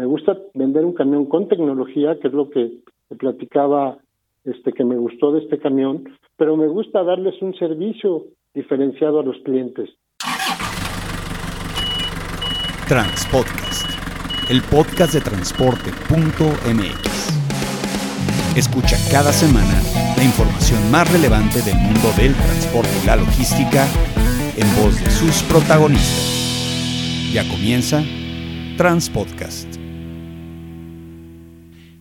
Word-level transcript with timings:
me 0.00 0.06
gusta 0.06 0.34
vender 0.54 0.86
un 0.86 0.94
camión 0.94 1.26
con 1.26 1.46
tecnología, 1.46 2.18
que 2.18 2.28
es 2.28 2.32
lo 2.32 2.48
que 2.48 2.78
platicaba 3.18 3.98
este 4.44 4.72
que 4.72 4.82
me 4.82 4.96
gustó 4.96 5.30
de 5.32 5.40
este 5.40 5.58
camión, 5.58 6.08
pero 6.38 6.56
me 6.56 6.68
gusta 6.68 7.04
darles 7.04 7.34
un 7.42 7.54
servicio 7.56 8.24
diferenciado 8.54 9.20
a 9.20 9.22
los 9.22 9.36
clientes. 9.44 9.90
Transpodcast, 12.88 13.90
el 14.50 14.62
podcast 14.62 15.12
de 15.12 15.20
transporte.mx. 15.20 15.76
Escucha 18.56 18.96
cada 19.12 19.32
semana 19.32 19.82
la 20.16 20.24
información 20.24 20.80
más 20.90 21.12
relevante 21.12 21.60
del 21.60 21.76
mundo 21.76 22.08
del 22.16 22.32
transporte 22.32 22.88
y 23.02 23.06
la 23.06 23.16
logística 23.16 23.84
en 24.56 24.66
voz 24.82 24.98
de 24.98 25.10
sus 25.10 25.42
protagonistas. 25.42 26.40
Ya 27.34 27.46
comienza 27.50 28.02
Transpodcast. 28.78 29.79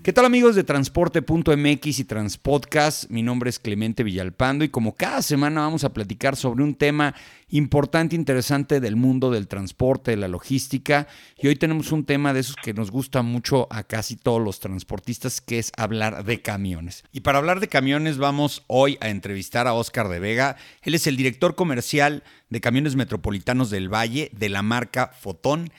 ¿Qué 0.09 0.13
tal 0.13 0.25
amigos 0.25 0.55
de 0.55 0.63
transporte.mx 0.63 1.99
y 1.99 2.03
Transpodcast? 2.03 3.11
Mi 3.11 3.21
nombre 3.21 3.51
es 3.51 3.59
Clemente 3.59 4.01
Villalpando 4.01 4.65
y 4.65 4.69
como 4.69 4.95
cada 4.95 5.21
semana 5.21 5.61
vamos 5.61 5.83
a 5.83 5.93
platicar 5.93 6.35
sobre 6.35 6.63
un 6.63 6.73
tema 6.73 7.13
importante, 7.49 8.15
interesante 8.15 8.79
del 8.79 8.95
mundo 8.95 9.29
del 9.29 9.47
transporte, 9.47 10.09
de 10.09 10.17
la 10.17 10.27
logística. 10.27 11.07
Y 11.37 11.45
hoy 11.45 11.57
tenemos 11.57 11.91
un 11.91 12.05
tema 12.05 12.33
de 12.33 12.39
esos 12.39 12.55
que 12.55 12.73
nos 12.73 12.89
gusta 12.89 13.21
mucho 13.21 13.67
a 13.69 13.83
casi 13.83 14.15
todos 14.15 14.41
los 14.41 14.59
transportistas, 14.59 15.41
que 15.41 15.59
es 15.59 15.71
hablar 15.77 16.25
de 16.25 16.41
camiones. 16.41 17.03
Y 17.11 17.19
para 17.19 17.37
hablar 17.37 17.59
de 17.59 17.67
camiones 17.67 18.17
vamos 18.17 18.63
hoy 18.65 18.97
a 19.01 19.09
entrevistar 19.09 19.67
a 19.67 19.73
Oscar 19.73 20.09
de 20.09 20.17
Vega. 20.17 20.57
Él 20.81 20.95
es 20.95 21.05
el 21.05 21.17
director 21.17 21.53
comercial 21.53 22.23
de 22.49 22.61
Camiones 22.61 22.95
Metropolitanos 22.95 23.69
del 23.69 23.93
Valle 23.93 24.31
de 24.33 24.49
la 24.49 24.63
marca 24.63 25.11
Fotón 25.19 25.69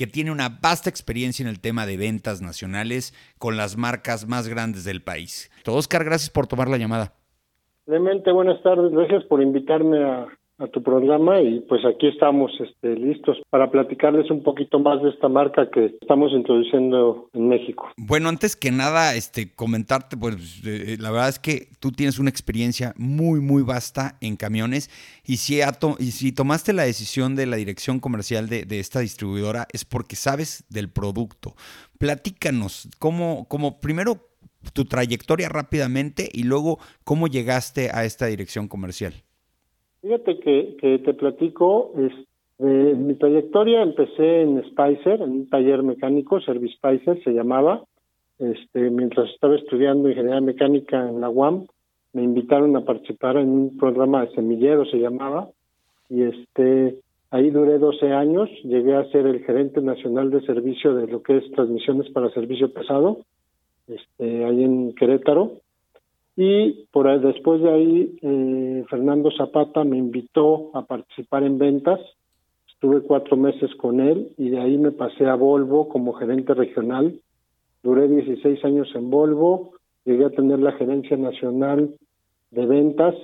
que 0.00 0.06
tiene 0.06 0.30
una 0.30 0.48
vasta 0.62 0.88
experiencia 0.88 1.42
en 1.42 1.50
el 1.50 1.60
tema 1.60 1.84
de 1.84 1.98
ventas 1.98 2.40
nacionales 2.40 3.12
con 3.38 3.58
las 3.58 3.76
marcas 3.76 4.26
más 4.26 4.48
grandes 4.48 4.82
del 4.82 5.02
país. 5.02 5.50
Oscar, 5.66 6.06
gracias 6.06 6.30
por 6.30 6.46
tomar 6.46 6.68
la 6.68 6.78
llamada. 6.78 7.12
Clemente, 7.84 8.32
buenas 8.32 8.62
tardes. 8.62 8.92
Gracias 8.92 9.24
por 9.24 9.42
invitarme 9.42 10.02
a, 10.02 10.26
a 10.60 10.66
tu 10.66 10.82
programa 10.82 11.40
y 11.40 11.60
pues 11.60 11.80
aquí 11.86 12.06
estamos 12.06 12.52
este, 12.60 12.94
listos 12.94 13.38
para 13.48 13.70
platicarles 13.70 14.30
un 14.30 14.42
poquito 14.42 14.78
más 14.78 15.02
de 15.02 15.08
esta 15.08 15.28
marca 15.28 15.70
que 15.70 15.96
estamos 16.00 16.32
introduciendo 16.32 17.30
en 17.32 17.48
México. 17.48 17.88
Bueno, 17.96 18.28
antes 18.28 18.56
que 18.56 18.70
nada, 18.70 19.14
este, 19.14 19.52
comentarte, 19.54 20.18
pues 20.18 20.62
eh, 20.66 20.96
la 21.00 21.10
verdad 21.10 21.30
es 21.30 21.38
que 21.38 21.68
tú 21.80 21.92
tienes 21.92 22.18
una 22.18 22.28
experiencia 22.28 22.92
muy, 22.96 23.40
muy 23.40 23.62
vasta 23.62 24.16
en 24.20 24.36
camiones 24.36 24.90
y 25.24 25.38
si, 25.38 25.60
y 25.98 26.10
si 26.10 26.32
tomaste 26.32 26.74
la 26.74 26.82
decisión 26.82 27.36
de 27.36 27.46
la 27.46 27.56
dirección 27.56 27.98
comercial 27.98 28.48
de, 28.48 28.64
de, 28.66 28.80
esta 28.80 29.00
distribuidora 29.00 29.66
es 29.72 29.86
porque 29.86 30.14
sabes 30.14 30.64
del 30.68 30.90
producto. 30.90 31.54
Platícanos, 31.98 32.88
cómo, 32.98 33.46
cómo 33.48 33.80
primero 33.80 34.28
tu 34.74 34.84
trayectoria 34.84 35.48
rápidamente 35.48 36.28
y 36.30 36.42
luego 36.42 36.78
cómo 37.04 37.28
llegaste 37.28 37.90
a 37.92 38.04
esta 38.04 38.26
dirección 38.26 38.68
comercial. 38.68 39.14
Fíjate 40.02 40.38
que, 40.38 40.76
que 40.80 40.98
te 40.98 41.14
platico, 41.14 41.92
es, 41.98 42.12
de 42.58 42.94
mi 42.94 43.14
trayectoria 43.14 43.82
empecé 43.82 44.42
en 44.42 44.62
Spicer, 44.64 45.20
en 45.20 45.30
un 45.30 45.48
taller 45.48 45.82
mecánico, 45.82 46.40
Service 46.40 46.74
Spicer 46.74 47.22
se 47.22 47.32
llamaba, 47.32 47.84
este, 48.38 48.90
mientras 48.90 49.30
estaba 49.30 49.56
estudiando 49.56 50.08
ingeniería 50.08 50.40
mecánica 50.40 51.08
en 51.08 51.20
la 51.20 51.28
UAM, 51.28 51.66
me 52.12 52.22
invitaron 52.22 52.76
a 52.76 52.84
participar 52.84 53.36
en 53.36 53.48
un 53.48 53.76
programa 53.78 54.24
de 54.24 54.34
semillero, 54.34 54.84
se 54.86 54.98
llamaba, 54.98 55.48
y 56.08 56.22
este 56.22 56.96
ahí 57.30 57.50
duré 57.50 57.78
12 57.78 58.12
años, 58.12 58.50
llegué 58.64 58.96
a 58.96 59.08
ser 59.10 59.26
el 59.26 59.44
gerente 59.44 59.80
nacional 59.80 60.30
de 60.30 60.40
servicio 60.42 60.94
de 60.94 61.06
lo 61.06 61.22
que 61.22 61.36
es 61.36 61.50
transmisiones 61.52 62.10
para 62.10 62.30
servicio 62.30 62.72
pesado, 62.72 63.18
este, 63.86 64.44
ahí 64.44 64.64
en 64.64 64.94
Querétaro, 64.94 65.52
y 66.42 66.86
por 66.90 67.06
ahí, 67.06 67.18
después 67.18 67.60
de 67.60 67.70
ahí 67.70 68.18
eh, 68.22 68.84
Fernando 68.88 69.30
Zapata 69.30 69.84
me 69.84 69.98
invitó 69.98 70.70
a 70.72 70.86
participar 70.86 71.42
en 71.42 71.58
ventas. 71.58 72.00
Estuve 72.66 73.02
cuatro 73.02 73.36
meses 73.36 73.70
con 73.74 74.00
él 74.00 74.32
y 74.38 74.48
de 74.48 74.58
ahí 74.58 74.78
me 74.78 74.90
pasé 74.90 75.26
a 75.26 75.34
Volvo 75.34 75.90
como 75.90 76.14
gerente 76.14 76.54
regional. 76.54 77.20
Duré 77.82 78.08
16 78.08 78.64
años 78.64 78.88
en 78.94 79.10
Volvo, 79.10 79.72
llegué 80.06 80.24
a 80.24 80.30
tener 80.30 80.60
la 80.60 80.72
gerencia 80.72 81.18
nacional 81.18 81.90
de 82.52 82.64
ventas 82.64 83.14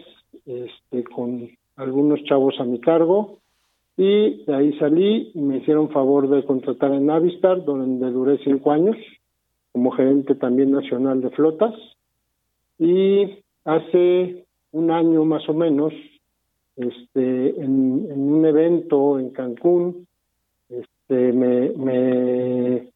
este, 0.44 1.04
con 1.04 1.48
algunos 1.76 2.22
chavos 2.24 2.60
a 2.60 2.64
mi 2.64 2.80
cargo 2.80 3.38
y 3.96 4.44
de 4.44 4.54
ahí 4.54 4.78
salí 4.78 5.30
y 5.32 5.40
me 5.40 5.56
hicieron 5.56 5.88
favor 5.88 6.28
de 6.28 6.44
contratar 6.44 6.92
en 6.92 7.06
Navistar, 7.06 7.64
donde 7.64 8.10
duré 8.10 8.36
cinco 8.44 8.72
años 8.72 8.98
como 9.72 9.90
gerente 9.92 10.34
también 10.34 10.70
nacional 10.70 11.22
de 11.22 11.30
flotas 11.30 11.72
y 12.78 13.42
hace 13.64 14.44
un 14.72 14.90
año 14.90 15.24
más 15.24 15.48
o 15.48 15.54
menos, 15.54 15.92
este, 16.76 17.60
en, 17.60 18.12
un 18.12 18.44
evento 18.44 19.18
en 19.18 19.30
Cancún, 19.30 20.06
este, 20.68 21.32
me, 21.32 21.70
me, 21.70 22.88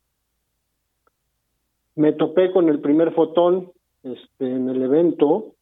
me 1.97 2.13
topé 2.13 2.51
con 2.53 2.69
el 2.69 2.81
primer 2.81 3.13
fotón 3.15 3.73
este, 4.03 4.51
en 4.51 4.69
el 4.69 4.83
evento. 4.83 5.55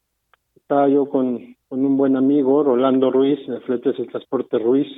Estaba 0.56 0.89
yo 0.89 1.09
con, 1.09 1.56
con 1.69 1.85
un 1.85 1.97
buen 1.97 2.17
amigo, 2.17 2.62
Rolando 2.62 3.11
Ruiz, 3.11 3.47
de 3.47 3.61
Fletes 3.61 3.99
y 3.99 4.06
Transporte 4.06 4.59
Ruiz, 4.59 4.89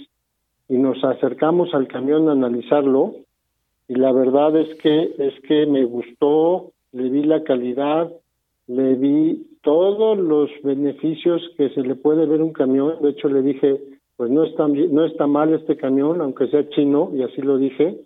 y 0.69 0.79
nos 0.79 1.03
acercamos 1.05 1.75
al 1.75 1.89
camión 1.89 2.29
a 2.29 2.33
analizarlo. 2.33 3.17
Y 3.89 3.95
la 3.97 4.13
verdad 4.13 4.57
es 4.57 4.79
que 4.79 5.15
es 5.19 5.35
que 5.43 5.67
me 5.67 5.85
gustó, 5.85 6.73
le 6.93 7.11
vi 7.11 7.25
la 7.25 7.43
calidad, 7.43 8.11
le 8.71 8.95
vi 8.95 9.47
todos 9.63 10.17
los 10.17 10.49
beneficios 10.63 11.43
que 11.57 11.71
se 11.71 11.81
le 11.81 11.97
puede 11.97 12.25
ver 12.27 12.41
un 12.41 12.53
camión. 12.53 13.03
De 13.03 13.11
hecho, 13.11 13.29
le 13.29 13.43
dije, 13.43 13.81
pues 14.17 14.31
no 14.31 14.45
está, 14.45 14.69
no 14.69 15.05
está 15.05 15.27
mal 15.27 15.53
este 15.53 15.77
camión, 15.77 16.21
aunque 16.21 16.47
sea 16.49 16.69
chino, 16.69 17.11
y 17.13 17.23
así 17.23 17.43
lo 17.43 17.59
dije, 17.59 17.99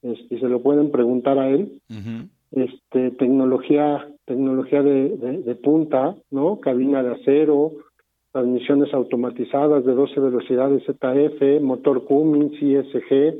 este, 0.00 0.40
se 0.40 0.48
lo 0.48 0.62
pueden 0.62 0.90
preguntar 0.90 1.38
a 1.38 1.50
él. 1.50 1.80
Este, 2.50 3.10
tecnología, 3.10 4.08
tecnología 4.24 4.82
de, 4.82 5.16
de, 5.18 5.54
punta, 5.56 6.16
¿no? 6.30 6.60
Cabina 6.60 7.02
de 7.02 7.12
acero, 7.12 7.72
transmisiones 8.32 8.94
automatizadas 8.94 9.84
de 9.84 9.92
12 9.92 10.18
velocidades 10.20 10.82
ZF, 10.84 11.60
motor 11.60 12.04
Cummins, 12.04 12.54
ISG, 12.62 13.34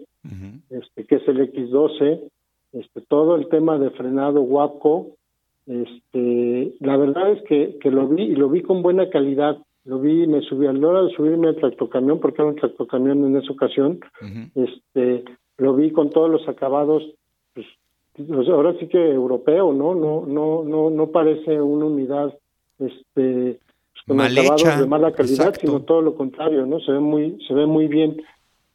este, 0.68 1.04
que 1.06 1.14
es 1.14 1.28
el 1.28 1.52
X12, 1.52 2.20
este, 2.72 3.00
todo 3.02 3.36
el 3.36 3.48
tema 3.48 3.78
de 3.78 3.90
frenado 3.90 4.42
WAPCO, 4.42 5.16
este, 5.66 6.74
la 6.80 6.96
verdad 6.96 7.32
es 7.32 7.42
que, 7.42 7.78
que 7.80 7.90
lo 7.90 8.06
vi 8.08 8.22
y 8.22 8.36
lo 8.36 8.48
vi 8.48 8.62
con 8.62 8.82
buena 8.82 9.10
calidad. 9.10 9.58
Lo 9.84 10.00
vi, 10.00 10.26
me 10.26 10.40
subí 10.42 10.66
a 10.66 10.72
la 10.72 10.88
hora 10.88 11.02
de 11.02 11.14
subirme 11.14 11.48
al 11.48 11.56
tractocamión, 11.56 12.18
porque 12.18 12.42
era 12.42 12.50
un 12.50 12.56
tractocamión 12.56 13.24
en 13.24 13.36
esa 13.36 13.52
ocasión. 13.52 14.00
Este, 14.54 15.24
lo 15.58 15.74
vi 15.74 15.90
con 15.92 16.10
todos 16.10 16.30
los 16.30 16.48
acabados, 16.48 17.04
pues, 17.54 17.66
ahora 18.48 18.74
sí 18.80 18.88
que 18.88 18.98
europeo, 18.98 19.72
¿no? 19.72 19.94
No, 19.94 20.24
no, 20.26 20.64
no, 20.64 20.90
no 20.90 21.06
parece 21.08 21.60
una 21.60 21.86
unidad, 21.86 22.36
este, 22.78 23.60
pues, 23.92 24.02
con 24.06 24.20
acabados 24.20 24.80
de 24.80 24.86
mala 24.86 25.12
calidad, 25.12 25.54
sino 25.60 25.82
todo 25.82 26.02
lo 26.02 26.16
contrario, 26.16 26.66
¿no? 26.66 26.80
Se 26.80 26.92
ve 26.92 27.00
muy, 27.00 27.38
se 27.46 27.54
ve 27.54 27.66
muy 27.66 27.86
bien. 27.86 28.22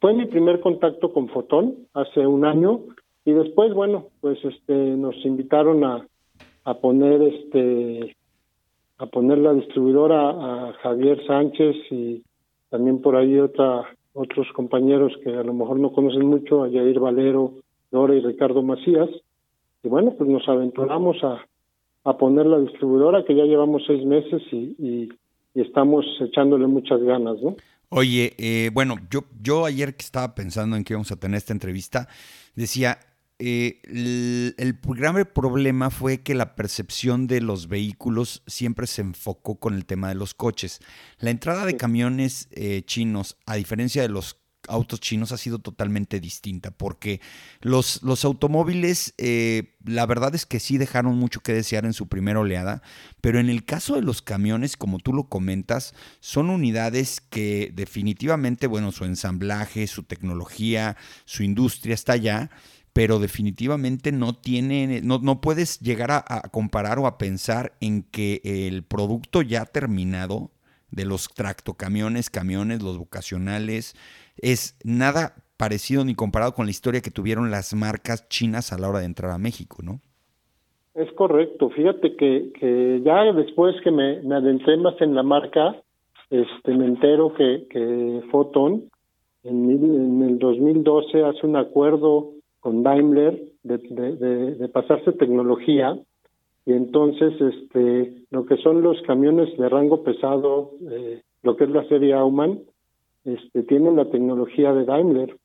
Fue 0.00 0.14
mi 0.14 0.26
primer 0.26 0.60
contacto 0.60 1.12
con 1.12 1.28
Fotón 1.28 1.74
hace 1.92 2.26
un 2.26 2.44
año 2.44 2.80
y 3.24 3.32
después, 3.32 3.72
bueno, 3.74 4.08
pues 4.20 4.38
este, 4.44 4.74
nos 4.74 5.14
invitaron 5.24 5.84
a, 5.84 6.06
a 6.64 6.74
poner 6.74 7.22
este 7.22 8.16
a 8.98 9.06
poner 9.06 9.38
la 9.38 9.52
distribuidora 9.52 10.30
a 10.30 10.72
Javier 10.74 11.24
Sánchez 11.26 11.76
y 11.90 12.22
también 12.70 13.02
por 13.02 13.16
ahí 13.16 13.38
otra 13.38 13.84
otros 14.14 14.46
compañeros 14.54 15.12
que 15.24 15.30
a 15.30 15.42
lo 15.42 15.54
mejor 15.54 15.80
no 15.80 15.92
conocen 15.92 16.26
mucho, 16.26 16.64
a 16.64 16.70
Jair 16.70 17.00
Valero, 17.00 17.54
Dora 17.90 18.14
y 18.14 18.20
Ricardo 18.20 18.62
Macías. 18.62 19.08
Y 19.82 19.88
bueno, 19.88 20.14
pues 20.16 20.28
nos 20.28 20.46
aventuramos 20.48 21.16
a, 21.24 21.44
a 22.04 22.16
poner 22.16 22.46
la 22.46 22.58
distribuidora 22.58 23.24
que 23.24 23.34
ya 23.34 23.44
llevamos 23.44 23.82
seis 23.86 24.04
meses 24.04 24.42
y, 24.52 24.76
y, 24.78 25.08
estamos 25.54 26.06
echándole 26.20 26.66
muchas 26.66 27.02
ganas, 27.02 27.36
¿no? 27.42 27.56
Oye, 27.90 28.32
eh, 28.38 28.70
bueno, 28.72 28.96
yo, 29.10 29.20
yo 29.42 29.66
ayer 29.66 29.94
que 29.94 30.02
estaba 30.02 30.34
pensando 30.34 30.76
en 30.76 30.84
que 30.84 30.94
íbamos 30.94 31.12
a 31.12 31.16
tener 31.16 31.36
esta 31.36 31.52
entrevista, 31.52 32.08
decía, 32.56 32.96
eh, 33.38 33.80
el, 34.56 34.78
grave 34.82 35.24
problema 35.24 35.90
fue 35.90 36.20
que 36.20 36.34
la 36.34 36.54
percepción 36.54 37.26
de 37.26 37.40
los 37.40 37.68
vehículos 37.68 38.42
siempre 38.46 38.86
se 38.86 39.02
enfocó 39.02 39.58
con 39.58 39.74
el 39.74 39.84
tema 39.84 40.08
de 40.08 40.14
los 40.14 40.34
coches. 40.34 40.80
La 41.18 41.30
entrada 41.30 41.66
de 41.66 41.76
camiones 41.76 42.48
eh, 42.52 42.82
chinos, 42.84 43.36
a 43.46 43.56
diferencia 43.56 44.02
de 44.02 44.08
los 44.08 44.42
autos 44.68 45.00
chinos 45.00 45.32
ha 45.32 45.36
sido 45.36 45.58
totalmente 45.58 46.20
distinta 46.20 46.70
porque 46.70 47.20
los, 47.60 48.02
los 48.02 48.24
automóviles 48.24 49.14
eh, 49.18 49.74
la 49.84 50.06
verdad 50.06 50.34
es 50.34 50.46
que 50.46 50.60
sí 50.60 50.78
dejaron 50.78 51.16
mucho 51.18 51.40
que 51.40 51.52
desear 51.52 51.84
en 51.84 51.92
su 51.92 52.06
primera 52.06 52.38
oleada 52.38 52.82
pero 53.20 53.40
en 53.40 53.50
el 53.50 53.64
caso 53.64 53.96
de 53.96 54.02
los 54.02 54.22
camiones 54.22 54.76
como 54.76 54.98
tú 54.98 55.12
lo 55.12 55.24
comentas 55.24 55.94
son 56.20 56.48
unidades 56.48 57.20
que 57.20 57.72
definitivamente 57.74 58.68
bueno 58.68 58.92
su 58.92 59.04
ensamblaje 59.04 59.86
su 59.88 60.04
tecnología 60.04 60.96
su 61.24 61.42
industria 61.42 61.94
está 61.94 62.12
allá 62.12 62.50
pero 62.92 63.18
definitivamente 63.18 64.12
no 64.12 64.34
tiene, 64.34 65.00
no, 65.02 65.18
no 65.18 65.40
puedes 65.40 65.80
llegar 65.80 66.10
a, 66.10 66.42
comparar 66.50 66.98
o 66.98 67.06
a 67.06 67.16
pensar 67.16 67.72
en 67.80 68.02
que 68.02 68.40
el 68.44 68.82
producto 68.82 69.42
ya 69.42 69.64
terminado 69.64 70.50
de 70.90 71.06
los 71.06 71.28
tractocamiones, 71.28 72.28
camiones, 72.28 72.82
los 72.82 72.98
vocacionales, 72.98 73.94
es 74.36 74.78
nada 74.84 75.34
parecido 75.56 76.04
ni 76.04 76.14
comparado 76.14 76.52
con 76.52 76.66
la 76.66 76.70
historia 76.70 77.00
que 77.00 77.10
tuvieron 77.10 77.50
las 77.50 77.72
marcas 77.74 78.28
chinas 78.28 78.72
a 78.72 78.78
la 78.78 78.88
hora 78.88 78.98
de 78.98 79.06
entrar 79.06 79.30
a 79.30 79.38
México, 79.38 79.78
¿no? 79.82 80.00
Es 80.94 81.10
correcto. 81.12 81.70
Fíjate 81.70 82.16
que, 82.16 82.52
que 82.60 83.00
ya 83.02 83.32
después 83.32 83.74
que 83.82 83.90
me, 83.90 84.20
me 84.22 84.34
adentré 84.34 84.76
más 84.76 85.00
en 85.00 85.14
la 85.14 85.22
marca, 85.22 85.76
este, 86.28 86.74
me 86.74 86.84
entero 86.84 87.32
que, 87.32 87.66
que 87.70 88.22
Photon 88.30 88.90
en, 89.44 89.70
en 89.70 90.22
el 90.22 90.38
2012 90.38 91.24
hace 91.24 91.46
un 91.46 91.56
acuerdo 91.56 92.32
con 92.62 92.84
Daimler 92.84 93.42
de, 93.64 93.78
de, 94.56 94.68
pasarse 94.68 95.12
tecnología. 95.12 95.98
Y 96.64 96.72
entonces 96.72 97.32
este 97.40 98.22
lo 98.30 98.46
que 98.46 98.56
son 98.58 98.82
los 98.82 99.02
camiones 99.02 99.54
de 99.58 99.68
rango 99.68 100.04
pesado 100.04 100.70
eh, 100.88 101.22
lo 101.42 101.56
que 101.56 101.64
es 101.64 101.70
la 101.70 101.84
serie 101.88 102.14
Aumann 102.14 102.60
este 103.24 103.64
tienen 103.64 103.96
la 103.96 104.04
tecnología 104.06 104.72
de 104.72 104.84
Daimler. 104.84 105.36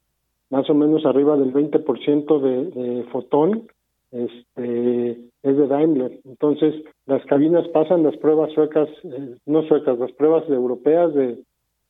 Más 0.52 0.70
o 0.70 0.76
menos 0.76 1.06
arriba 1.06 1.36
del 1.38 1.52
20% 1.52 2.40
de, 2.40 2.66
de 2.66 3.04
fotón 3.06 3.68
este 4.12 5.14
es 5.42 5.58
de 5.58 5.68
Daimler. 5.68 6.20
Entonces 6.24 6.76
las 7.08 7.26
cabinas 7.26 7.68
pasan 7.70 8.04
las 8.04 8.16
pruebas 8.18 8.52
suecas 8.54 8.90
eh, 9.04 9.38
no 9.48 9.64
suecas 9.64 9.98
las 9.98 10.12
pruebas 10.12 10.48
europeas 10.50 11.12
de, 11.16 11.40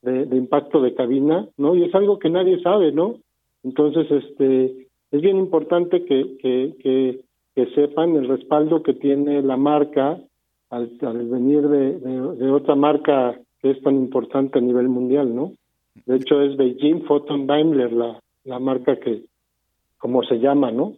de, 0.04 0.26
de 0.26 0.38
impacto 0.38 0.82
de 0.82 0.96
cabina 0.96 1.50
no 1.58 1.76
y 1.76 1.84
es 1.84 1.94
algo 1.94 2.18
que 2.18 2.30
nadie 2.30 2.62
sabe 2.62 2.94
no 2.94 3.16
entonces 3.64 4.10
este 4.10 4.87
es 5.12 5.22
bien 5.22 5.38
importante 5.38 6.06
que, 6.06 6.38
que, 6.42 7.22
que, 7.56 7.66
sepan 7.74 8.16
el 8.16 8.28
respaldo 8.28 8.84
que 8.84 8.94
tiene 8.94 9.42
la 9.42 9.58
marca 9.58 10.20
al, 10.70 10.92
al 11.02 11.28
venir 11.28 11.68
de, 11.68 12.00
de, 12.00 12.52
otra 12.52 12.76
marca 12.76 13.40
que 13.62 13.72
es 13.72 13.82
tan 13.82 13.96
importante 13.96 14.60
a 14.60 14.62
nivel 14.62 14.90
mundial, 14.90 15.36
¿no? 15.36 15.54
De 16.06 16.18
hecho 16.18 16.42
es 16.42 16.56
Beijing 16.56 17.06
Photon 17.06 17.48
Daimler 17.48 17.92
la, 17.92 18.22
la 18.44 18.60
marca 18.60 19.00
que, 19.00 19.24
como 19.98 20.24
se 20.24 20.36
llama, 20.36 20.72
¿no? 20.72 20.94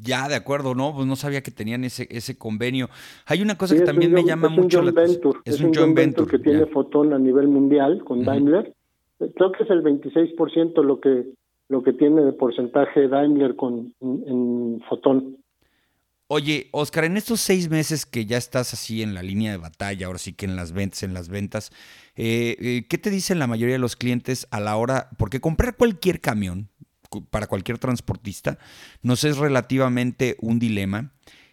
Ya, 0.00 0.28
de 0.28 0.34
acuerdo, 0.34 0.74
no, 0.74 0.92
pues 0.92 1.06
no 1.06 1.14
sabía 1.14 1.42
que 1.42 1.52
tenían 1.52 1.84
ese 1.84 2.08
ese 2.10 2.36
convenio. 2.36 2.88
Hay 3.26 3.40
una 3.40 3.56
cosa 3.56 3.76
que 3.76 3.82
también 3.82 4.12
me 4.12 4.24
llama 4.24 4.48
mucho 4.48 4.82
la 4.82 4.90
atención. 4.90 5.34
Es, 5.44 5.60
un 5.60 5.72
joint 5.72 5.96
venture, 5.96 6.28
que 6.28 6.40
tiene 6.40 6.66
Photon 6.66 7.12
a 7.12 7.18
nivel 7.20 7.46
mundial 7.46 8.02
con 8.02 8.24
Daimler. 8.24 8.74
Creo 9.18 9.52
que 9.52 9.62
es 9.62 9.70
el 9.70 9.84
26% 9.84 10.82
lo 10.82 10.98
que 10.98 11.26
lo 11.70 11.82
que 11.84 11.92
tiene 11.92 12.22
de 12.22 12.32
porcentaje 12.32 13.08
Daimler 13.08 13.54
con, 13.54 13.94
en, 14.00 14.82
Fotón. 14.88 15.38
Oye, 16.26 16.68
Oscar, 16.72 17.04
en 17.04 17.16
estos 17.16 17.40
seis 17.40 17.70
meses 17.70 18.06
que 18.06 18.26
ya 18.26 18.36
estás 18.36 18.74
así 18.74 19.02
en 19.02 19.14
la 19.14 19.22
línea 19.22 19.52
de 19.52 19.56
batalla, 19.56 20.06
ahora 20.06 20.18
sí 20.18 20.32
que 20.32 20.46
en 20.46 20.56
las 20.56 20.72
ventas, 20.72 21.04
en 21.04 21.14
las 21.14 21.28
ventas, 21.28 21.70
eh, 22.16 22.56
eh, 22.60 22.86
¿qué 22.88 22.98
te 22.98 23.10
dicen 23.10 23.38
la 23.38 23.46
mayoría 23.46 23.76
de 23.76 23.80
los 23.80 23.94
clientes 23.94 24.48
a 24.50 24.58
la 24.58 24.76
hora? 24.76 25.10
Porque 25.16 25.40
comprar 25.40 25.76
cualquier 25.76 26.20
camión 26.20 26.68
para 27.30 27.46
cualquier 27.46 27.78
transportista 27.78 28.58
nos 29.02 29.24
es 29.24 29.38
relativamente 29.38 30.36
un 30.40 30.58
dilema. 30.58 31.12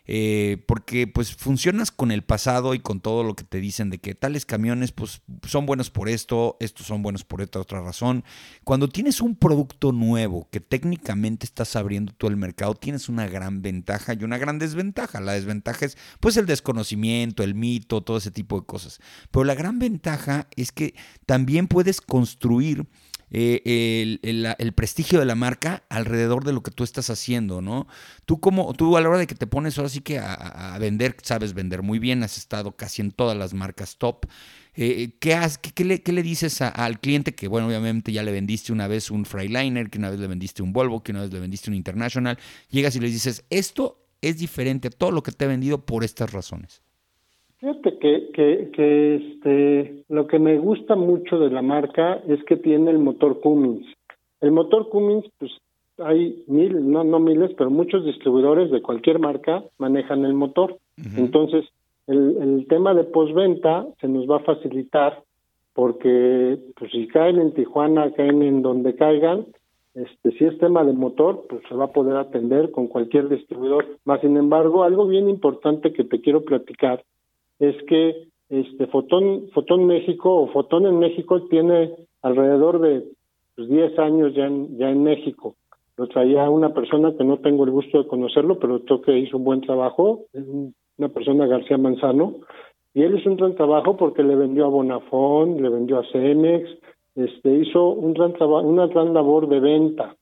Eh, 0.10 0.64
porque 0.68 1.06
pues 1.06 1.36
funcionas 1.36 1.92
con 1.92 2.12
el 2.12 2.24
pasado 2.24 2.74
y 2.74 2.80
con 2.80 3.02
todo 3.02 3.24
lo 3.24 3.36
que 3.36 3.44
te 3.44 3.60
dicen 3.60 3.90
de 3.90 4.00
que 4.00 4.16
tales 4.16 4.46
camiones 4.46 4.94
pues 4.94 5.22
son 5.46 5.66
buenos 5.66 5.90
por 5.90 6.08
esto, 6.08 6.56
estos 6.62 6.88
son 6.88 7.02
buenos 7.02 7.26
por 7.26 7.42
esta 7.42 7.60
otra 7.60 7.82
razón. 7.82 8.24
Cuando 8.64 8.88
tienes 8.88 9.20
un 9.20 9.36
producto 9.36 9.92
nuevo 9.92 10.48
que 10.50 10.62
técnicamente 10.62 11.46
estás 11.46 11.76
abriendo 11.76 12.14
todo 12.14 12.32
el 12.32 12.38
mercado, 12.38 12.74
tienes 12.74 13.10
una 13.10 13.28
gran 13.28 13.62
ventaja 13.62 14.14
y 14.14 14.24
una 14.24 14.38
gran 14.38 14.60
desventaja. 14.60 15.20
La 15.20 15.34
desventaja 15.34 15.86
es 15.86 15.98
pues 16.22 16.38
el 16.38 16.46
desconocimiento, 16.46 17.44
el 17.44 17.54
mito, 17.54 18.02
todo 18.02 18.18
ese 18.18 18.32
tipo 18.32 18.60
de 18.60 18.66
cosas. 18.66 19.00
Pero 19.32 19.44
la 19.44 19.56
gran 19.56 19.78
ventaja 19.78 20.48
es 20.56 20.72
que 20.72 20.96
también 21.26 21.68
puedes 21.68 22.00
construir 22.00 22.88
eh, 23.30 24.20
el, 24.24 24.74
prestigio 24.74 25.20
de 25.20 25.26
la 25.26 25.36
marca 25.36 25.84
alrededor 25.90 26.46
de 26.46 26.54
lo 26.54 26.64
que 26.64 26.72
tú 26.72 26.84
estás 26.84 27.10
haciendo, 27.10 27.62
¿no? 27.62 27.88
Tú 28.26 28.40
como, 28.40 28.74
tú 28.74 28.96
a 28.96 29.02
la 29.02 29.10
hora 29.10 29.18
de 29.18 29.28
que 29.28 29.36
te 29.36 29.48
pones 29.48 29.78
ahora 29.78 29.90
sí 29.90 30.02
que 30.02 30.20
a, 30.20 30.78
vender, 30.80 31.18
sabes 31.24 31.54
vender 31.54 31.84
muy 31.84 32.00
bien, 32.00 32.24
has 32.24 32.38
estado 32.38 32.76
casi 32.76 33.02
en 33.02 33.12
todas 33.12 33.38
las 33.38 33.54
marcas 33.54 33.98
top. 33.98 34.26
Eh, 34.76 35.18
¿qué, 35.20 35.34
has, 35.34 35.58
qué, 35.58 35.84
le, 35.84 36.04
qué, 36.04 36.12
le, 36.14 36.24
dices 36.24 36.62
al 36.62 37.00
cliente 37.00 37.34
que, 37.34 37.48
bueno, 37.48 37.68
obviamente 37.68 38.12
ya 38.12 38.24
le 38.24 38.32
vendiste 38.32 38.72
una 38.72 38.88
vez 38.88 39.12
un 39.12 39.26
Freiliner, 39.26 39.90
que 39.90 39.98
una 39.98 40.12
vez 40.12 40.20
le 40.20 40.28
vendiste 40.28 40.62
un 40.62 40.72
Volvo, 40.72 41.04
que 41.04 41.12
una 41.12 41.22
vez 41.22 41.34
le 41.34 41.40
vendiste 41.40 41.70
un 41.70 41.76
International? 41.76 42.38
Llegas 42.70 42.96
y 42.96 43.00
le 43.00 43.08
dices, 43.08 43.44
esto 43.50 44.08
es 44.22 44.38
diferente 44.38 44.88
a 44.88 44.92
todo 44.92 45.12
lo 45.12 45.24
que 45.24 45.32
te 45.32 45.46
he 45.46 45.48
vendido 45.48 45.86
por 45.86 46.04
estas 46.04 46.32
razones. 46.32 46.82
Fíjate 47.60 47.98
que, 47.98 48.30
que, 48.34 48.70
que 48.72 49.16
este, 49.16 50.04
lo 50.10 50.28
que 50.28 50.38
me 50.38 50.60
gusta 50.60 50.96
mucho 50.96 51.40
de 51.40 51.50
la 51.50 51.62
marca 51.62 52.22
es 52.28 52.44
que 52.44 52.56
tiene 52.56 52.92
el 52.92 53.00
motor 53.00 53.40
Cummins. 53.40 53.88
El 54.42 54.52
motor 54.52 54.90
Cummins, 54.90 55.26
pues 55.40 55.52
hay 55.98 56.44
mil, 56.48 56.92
no, 56.92 57.04
no 57.04 57.20
miles, 57.20 57.52
pero 57.58 57.72
muchos 57.72 58.06
distribuidores 58.06 58.70
de 58.70 58.84
cualquier 58.84 59.18
marca 59.18 59.64
manejan 59.80 60.24
el 60.26 60.34
motor. 60.34 60.78
Entonces, 61.16 61.66
el, 62.06 62.38
el 62.42 62.68
tema 62.68 62.94
de 62.94 63.04
postventa 63.04 63.88
se 64.00 64.08
nos 64.08 64.30
va 64.30 64.38
a 64.38 64.44
facilitar 64.44 65.24
porque 65.74 66.58
pues 66.76 66.92
si 66.92 67.08
caen 67.08 67.40
en 67.40 67.54
Tijuana, 67.54 68.12
caen 68.14 68.42
en 68.42 68.62
donde 68.64 68.96
caigan, 68.96 69.46
este, 69.94 70.32
si 70.32 70.46
es 70.46 70.58
tema 70.60 70.84
de 70.84 70.94
motor, 70.94 71.46
pues 71.50 71.62
se 71.68 71.76
va 71.76 71.86
a 71.86 71.92
poder 71.92 72.18
atender 72.18 72.72
con 72.72 72.88
cualquier 72.88 73.30
distribuidor. 73.30 73.98
Más 74.06 74.22
sin 74.22 74.38
embargo, 74.38 74.84
algo 74.84 75.08
bien 75.08 75.30
importante 75.30 75.94
que 75.94 76.04
te 76.04 76.22
quiero 76.22 76.46
platicar 76.46 77.04
es 77.60 77.76
que 77.84 78.28
este 78.50 78.88
Fotón, 78.88 79.50
Fotón 79.54 79.86
México 79.86 80.42
o 80.42 80.48
Fotón 80.48 80.86
en 80.86 81.00
México 81.00 81.42
tiene 81.50 81.94
alrededor 82.22 82.80
de 82.80 83.04
pues, 83.56 83.70
10 83.70 84.00
años 84.00 84.34
ya 84.36 84.46
en, 84.46 84.78
ya 84.78 84.90
en 84.90 85.04
México. 85.04 85.56
Lo 85.98 86.08
traía 86.08 86.50
una 86.50 86.74
persona 86.74 87.14
que 87.18 87.24
no 87.24 87.40
tengo 87.40 87.64
el 87.64 87.72
gusto 87.72 88.04
de 88.04 88.08
conocerlo, 88.08 88.60
pero 88.60 88.84
creo 88.84 89.02
que 89.02 89.18
hizo 89.18 89.38
un 89.38 89.44
buen 89.44 89.62
trabajo, 89.62 90.26
una 90.98 91.10
persona 91.10 91.48
García 91.48 91.78
Manzano, 91.78 92.36
y 92.94 93.04
él 93.04 93.18
hizo 93.18 93.30
un 93.30 93.38
gran 93.38 93.56
trabajo 93.56 93.98
porque 93.98 94.24
le 94.24 94.36
vendió 94.36 94.66
a 94.66 94.70
Bonafón, 94.70 95.62
le 95.62 95.70
vendió 95.70 96.00
a 96.00 96.06
Cemex, 96.12 96.70
este, 97.16 97.56
hizo 97.56 97.90
un 97.90 98.14
gran 98.14 98.34
una 98.42 98.88
gran 98.88 99.14
labor 99.14 99.50
de 99.50 99.60
venta. 99.60 100.16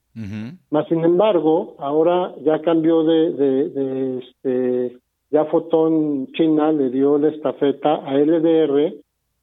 Más 0.70 0.88
sin 0.88 1.04
embargo, 1.04 1.76
ahora 1.78 2.34
ya 2.42 2.62
cambió 2.62 3.04
de, 3.04 3.32
de, 3.32 3.70
de, 3.70 4.18
este, 4.20 4.98
ya 5.36 5.44
Fotón 5.44 6.28
China 6.28 6.72
le 6.72 6.90
dio 6.90 7.18
la 7.18 7.28
estafeta 7.28 7.96
a 7.96 8.14
LDR, 8.18 8.94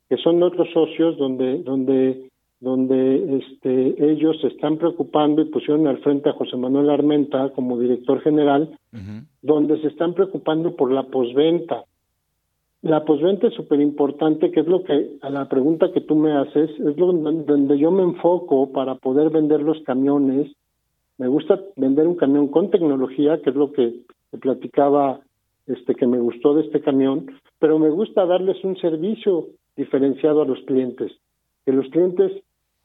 que 0.09 0.17
son 0.17 0.43
otros 0.43 0.69
socios 0.73 1.19
donde, 1.19 1.63
donde, 1.65 2.31
donde 2.61 3.37
este, 3.37 4.11
ellos 4.11 4.41
se 4.41 4.47
están 4.47 4.79
preocupando 4.79 5.43
y 5.43 5.51
pusieron 5.51 5.87
al 5.87 5.99
frente 5.99 6.31
a 6.31 6.33
José 6.33 6.57
Manuel 6.57 6.89
Armenta 6.89 7.51
como 7.51 7.79
director 7.79 8.23
general, 8.23 8.71
donde 9.43 9.83
se 9.83 9.89
están 9.89 10.15
preocupando 10.15 10.75
por 10.77 10.91
la 10.91 11.03
posventa. 11.03 11.85
La 12.81 13.05
posventa 13.05 13.49
es 13.49 13.55
súper 13.55 13.83
importante, 13.83 14.51
que 14.51 14.61
es 14.61 14.67
lo 14.67 14.85
que, 14.85 15.19
a 15.21 15.29
la 15.29 15.47
pregunta 15.47 15.93
que 15.93 16.01
tú 16.01 16.17
me 16.17 16.33
haces, 16.33 16.71
es 16.71 16.97
lo 16.97 17.13
donde 17.13 17.79
yo 17.79 17.91
me 17.91 18.03
enfoco 18.03 18.73
para 18.73 18.95
poder 18.95 19.29
vender 19.29 19.61
los 19.61 19.79
camiones. 19.83 20.51
Me 21.19 21.29
gusta 21.29 21.61
vender 21.77 22.07
un 22.07 22.17
camión 22.17 22.49
con 22.49 22.71
tecnología, 22.71 23.43
que 23.43 23.51
es 23.51 23.57
lo 23.57 23.73
que 23.73 23.93
te 24.31 24.39
platicaba 24.39 25.21
este 25.67 25.95
que 25.95 26.07
me 26.07 26.19
gustó 26.19 26.55
de 26.55 26.63
este 26.63 26.81
camión, 26.81 27.27
pero 27.59 27.79
me 27.79 27.91
gusta 27.91 28.27
darles 28.27 28.63
un 28.65 28.77
servicio 28.77 29.49
diferenciado 29.77 30.43
a 30.43 30.47
los 30.47 30.61
clientes, 30.61 31.13
que 31.65 31.73
los 31.73 31.89
clientes 31.89 32.33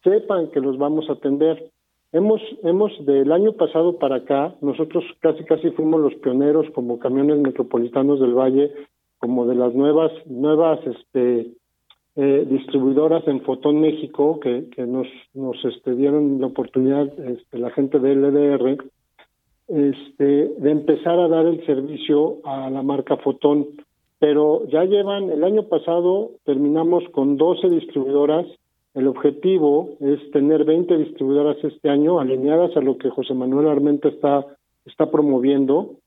sepan 0.03 0.51
que 0.51 0.61
los 0.61 0.77
vamos 0.77 1.09
a 1.09 1.13
atender. 1.13 1.71
Hemos, 2.13 2.41
hemos 2.63 2.91
del 3.05 3.31
año 3.31 3.53
pasado 3.53 3.97
para 3.97 4.17
acá, 4.17 4.55
nosotros 4.61 5.03
casi 5.19 5.43
casi 5.43 5.71
fuimos 5.71 5.99
los 5.99 6.15
pioneros 6.15 6.67
como 6.73 6.99
camiones 6.99 7.39
metropolitanos 7.39 8.19
del 8.19 8.33
Valle, 8.33 8.71
como 9.19 9.45
de 9.45 9.55
las 9.55 9.73
nuevas, 9.73 10.11
nuevas 10.25 10.79
este 10.85 11.51
eh, 12.15 12.47
distribuidoras 12.49 13.27
en 13.27 13.41
Fotón 13.41 13.79
México 13.81 14.39
que, 14.39 14.67
nos, 14.87 15.07
nos 15.33 15.63
este, 15.65 15.95
dieron 15.95 16.39
la 16.39 16.47
oportunidad 16.47 17.07
este, 17.19 17.59
la 17.59 17.69
gente 17.71 17.99
de 17.99 18.15
LDR 18.15 18.77
este, 19.67 20.23
de 20.57 20.71
empezar 20.71 21.19
a 21.19 21.27
dar 21.27 21.45
el 21.45 21.65
servicio 21.65 22.37
a 22.43 22.69
la 22.69 22.81
marca 22.81 23.17
Fotón. 23.17 23.67
Pero 24.19 24.65
ya 24.67 24.83
llevan, 24.85 25.29
el 25.29 25.43
año 25.43 25.63
pasado 25.63 26.31
terminamos 26.43 27.03
con 27.11 27.37
12 27.37 27.69
distribuidoras. 27.69 28.47
El 28.93 29.07
objetivo 29.07 29.89
es 29.99 30.31
tener 30.31 30.65
20 30.65 30.97
distribuidoras 30.97 31.57
este 31.63 31.89
año 31.89 32.19
alineadas 32.19 32.75
a 32.75 32.81
lo 32.81 32.97
que 32.97 33.11
José 33.11 33.33
Manuel 33.35 33.67
Armenta 33.67 34.07
está, 34.07 34.45
está 34.85 35.11
promoviendo. 35.11 35.97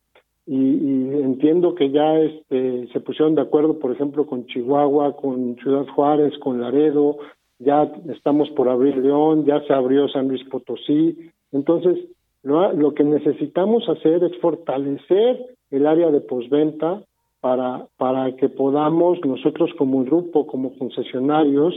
Y, 0.47 1.23
entiendo 1.23 1.77
que 1.77 1.91
ya 1.91 2.19
este, 2.19 2.89
se 2.89 3.01
pusieron 3.01 3.37
de 3.37 3.43
acuerdo, 3.43 3.79
por 3.79 3.93
ejemplo, 3.93 4.27
con 4.27 4.47
Chihuahua, 4.47 5.17
con 5.17 5.55
Ciudad 5.57 5.87
Juárez, 5.95 6.37
con 6.39 6.61
Laredo, 6.61 7.19
ya 7.61 7.93
estamos 8.09 8.51
por 8.51 8.69
abrir 8.69 8.97
León, 8.97 9.45
ya 9.45 9.61
se 9.67 9.73
abrió 9.73 10.09
San 10.09 10.29
Luis 10.29 10.43
Potosí. 10.49 11.31
Entonces, 11.53 11.99
Lo, 12.43 12.73
lo 12.73 12.95
que 12.95 13.05
necesitamos 13.05 13.89
hacer 13.89 14.25
es 14.25 14.39
fortalecer 14.41 15.45
el 15.71 15.87
área 15.87 16.11
de 16.11 16.21
postventa 16.21 17.03
para, 17.41 17.87
para 17.97 18.35
que 18.37 18.49
podamos 18.49 19.19
nosotros 19.25 19.71
como 19.79 20.05
grupo, 20.05 20.47
como 20.47 20.77
concesionarios, 20.77 21.75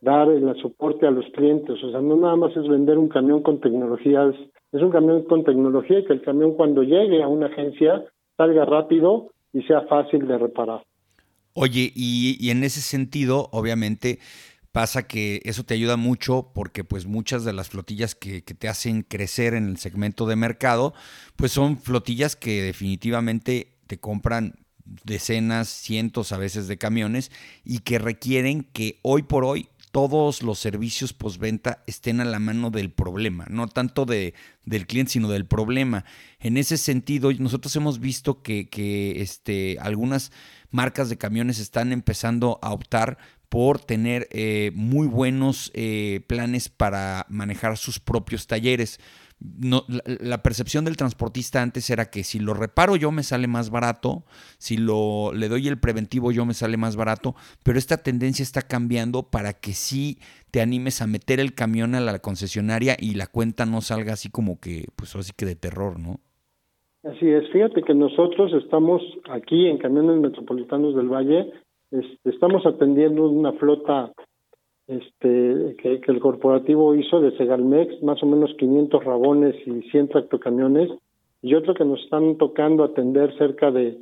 dar 0.00 0.30
el 0.30 0.54
soporte 0.60 1.06
a 1.06 1.10
los 1.10 1.26
clientes. 1.32 1.82
O 1.82 1.90
sea, 1.90 2.00
no 2.00 2.16
nada 2.16 2.36
más 2.36 2.56
es 2.56 2.66
vender 2.68 2.98
un 2.98 3.08
camión 3.08 3.42
con 3.42 3.60
tecnologías, 3.60 4.34
es 4.72 4.82
un 4.82 4.90
camión 4.90 5.22
con 5.24 5.44
tecnología 5.44 6.00
y 6.00 6.04
que 6.04 6.12
el 6.12 6.22
camión 6.22 6.54
cuando 6.54 6.82
llegue 6.82 7.22
a 7.22 7.28
una 7.28 7.46
agencia 7.46 8.04
salga 8.36 8.64
rápido 8.64 9.28
y 9.52 9.62
sea 9.62 9.82
fácil 9.82 10.26
de 10.26 10.38
reparar. 10.38 10.82
Oye, 11.54 11.92
y 11.94 12.48
en 12.48 12.64
ese 12.64 12.80
sentido, 12.80 13.48
obviamente, 13.52 14.18
pasa 14.72 15.06
que 15.06 15.42
eso 15.44 15.64
te 15.64 15.74
ayuda 15.74 15.96
mucho 15.96 16.50
porque 16.54 16.82
pues 16.82 17.06
muchas 17.06 17.44
de 17.44 17.52
las 17.52 17.68
flotillas 17.68 18.14
que, 18.14 18.42
que, 18.42 18.54
te 18.54 18.68
hacen 18.68 19.02
crecer 19.02 19.54
en 19.54 19.68
el 19.68 19.76
segmento 19.76 20.26
de 20.26 20.36
mercado, 20.36 20.94
pues 21.36 21.52
son 21.52 21.78
flotillas 21.78 22.36
que 22.36 22.62
definitivamente 22.62 23.76
te 23.86 23.98
compran 23.98 24.54
decenas, 25.04 25.68
cientos 25.68 26.32
a 26.32 26.38
veces 26.38 26.68
de 26.68 26.78
camiones 26.78 27.30
y 27.64 27.80
que 27.80 27.98
requieren 27.98 28.64
que 28.72 28.98
hoy 29.02 29.22
por 29.22 29.44
hoy 29.44 29.68
todos 29.92 30.42
los 30.42 30.58
servicios 30.58 31.12
postventa 31.12 31.82
estén 31.86 32.20
a 32.22 32.24
la 32.24 32.38
mano 32.38 32.70
del 32.70 32.90
problema, 32.90 33.44
no 33.50 33.68
tanto 33.68 34.06
de, 34.06 34.32
del 34.64 34.86
cliente, 34.86 35.12
sino 35.12 35.28
del 35.28 35.44
problema. 35.44 36.06
En 36.40 36.56
ese 36.56 36.78
sentido, 36.78 37.30
nosotros 37.34 37.76
hemos 37.76 38.00
visto 38.00 38.42
que, 38.42 38.70
que 38.70 39.20
este, 39.20 39.76
algunas 39.80 40.32
marcas 40.70 41.10
de 41.10 41.18
camiones 41.18 41.58
están 41.58 41.92
empezando 41.92 42.58
a 42.62 42.72
optar 42.72 43.18
por 43.52 43.80
tener 43.80 44.28
eh, 44.30 44.70
muy 44.74 45.06
buenos 45.06 45.70
eh, 45.74 46.22
planes 46.26 46.70
para 46.70 47.26
manejar 47.28 47.76
sus 47.76 48.00
propios 48.00 48.46
talleres 48.46 48.98
la, 50.20 50.42
percepción 50.42 50.86
del 50.86 50.96
transportista 50.96 51.60
antes 51.60 51.90
era 51.90 52.06
que 52.06 52.24
si 52.24 52.38
lo 52.38 52.54
reparo 52.54 52.96
yo 52.96 53.10
me 53.10 53.22
sale 53.22 53.46
más 53.48 53.70
barato, 53.70 54.24
si 54.56 54.78
lo 54.78 55.34
le 55.34 55.48
doy 55.48 55.68
el 55.68 55.78
preventivo 55.78 56.32
yo 56.32 56.46
me 56.46 56.54
sale 56.54 56.78
más 56.78 56.96
barato, 56.96 57.34
pero 57.62 57.76
esta 57.78 57.98
tendencia 57.98 58.42
está 58.42 58.62
cambiando 58.62 59.24
para 59.24 59.52
que 59.52 59.72
sí 59.72 60.16
te 60.50 60.62
animes 60.62 61.02
a 61.02 61.06
meter 61.06 61.38
el 61.38 61.54
camión 61.54 61.94
a 61.94 62.00
la 62.00 62.20
concesionaria 62.20 62.96
y 62.98 63.16
la 63.16 63.26
cuenta 63.26 63.66
no 63.66 63.82
salga 63.82 64.14
así 64.14 64.30
como 64.30 64.60
que, 64.60 64.86
pues 64.96 65.14
así 65.14 65.32
que 65.36 65.44
de 65.44 65.56
terror, 65.56 65.98
¿no? 66.00 66.20
Así 67.04 67.28
es, 67.28 67.50
fíjate 67.52 67.82
que 67.82 67.94
nosotros 67.94 68.52
estamos 68.62 69.02
aquí 69.28 69.66
en 69.66 69.76
Camiones 69.76 70.20
Metropolitanos 70.20 70.94
del 70.94 71.08
Valle, 71.08 71.52
este, 71.92 72.30
estamos 72.30 72.64
atendiendo 72.64 73.28
una 73.28 73.52
flota 73.52 74.12
este 74.88 75.76
que, 75.78 76.00
el 76.06 76.20
corporativo 76.20 76.94
hizo 76.94 77.20
de 77.20 77.36
Segalmex, 77.36 78.02
más 78.02 78.22
o 78.22 78.26
menos 78.26 78.54
500 78.58 79.04
rabones 79.04 79.54
y 79.66 79.82
100 79.90 80.08
tractocamiones, 80.08 80.90
y 81.42 81.54
otro 81.54 81.74
que 81.74 81.84
nos 81.84 82.00
están 82.00 82.36
tocando 82.38 82.82
atender 82.82 83.36
cerca 83.36 83.70
de 83.70 83.98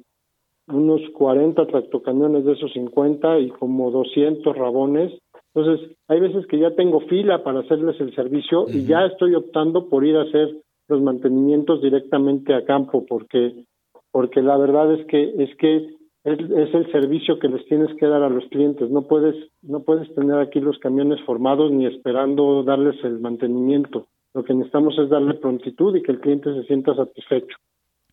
unos 0.68 1.00
40 1.14 1.66
tractocamiones 1.66 2.44
de 2.44 2.52
esos 2.52 2.72
50 2.72 3.40
y 3.40 3.50
como 3.50 3.90
200 3.90 4.56
rabones. 4.56 5.12
Entonces, 5.52 5.90
hay 6.06 6.20
veces 6.20 6.46
que 6.46 6.58
ya 6.58 6.70
tengo 6.76 7.00
fila 7.00 7.42
para 7.42 7.60
hacerles 7.60 8.00
el 8.00 8.14
servicio 8.14 8.66
y 8.68 8.84
ya 8.84 9.04
estoy 9.06 9.34
optando 9.34 9.88
por 9.88 10.04
ir 10.04 10.16
a 10.16 10.22
hacer 10.22 10.56
los 10.86 11.02
mantenimientos 11.02 11.82
directamente 11.82 12.54
a 12.54 12.64
campo 12.64 13.04
porque 13.06 13.64
porque 14.12 14.42
la 14.42 14.56
verdad 14.56 14.92
es 14.92 15.06
que 15.06 15.34
es 15.38 15.56
que 15.56 15.99
es, 16.24 16.74
el 16.74 16.92
servicio 16.92 17.38
que 17.38 17.48
les 17.48 17.64
tienes 17.66 17.94
que 17.96 18.06
dar 18.06 18.22
a 18.22 18.28
los 18.28 18.44
clientes. 18.46 18.90
No 18.90 19.02
puedes, 19.02 19.34
no 19.62 19.80
puedes 19.80 20.12
tener 20.14 20.38
aquí 20.38 20.60
los 20.60 20.78
camiones 20.78 21.20
formados 21.22 21.70
ni 21.72 21.86
esperando 21.86 22.62
darles 22.62 23.02
el 23.04 23.20
mantenimiento. 23.20 24.06
Lo 24.34 24.44
que 24.44 24.54
necesitamos 24.54 24.98
es 24.98 25.08
darle 25.08 25.34
prontitud 25.34 25.96
y 25.96 26.02
que 26.02 26.12
el 26.12 26.20
cliente 26.20 26.52
se 26.54 26.64
sienta 26.64 26.94
satisfecho. 26.94 27.56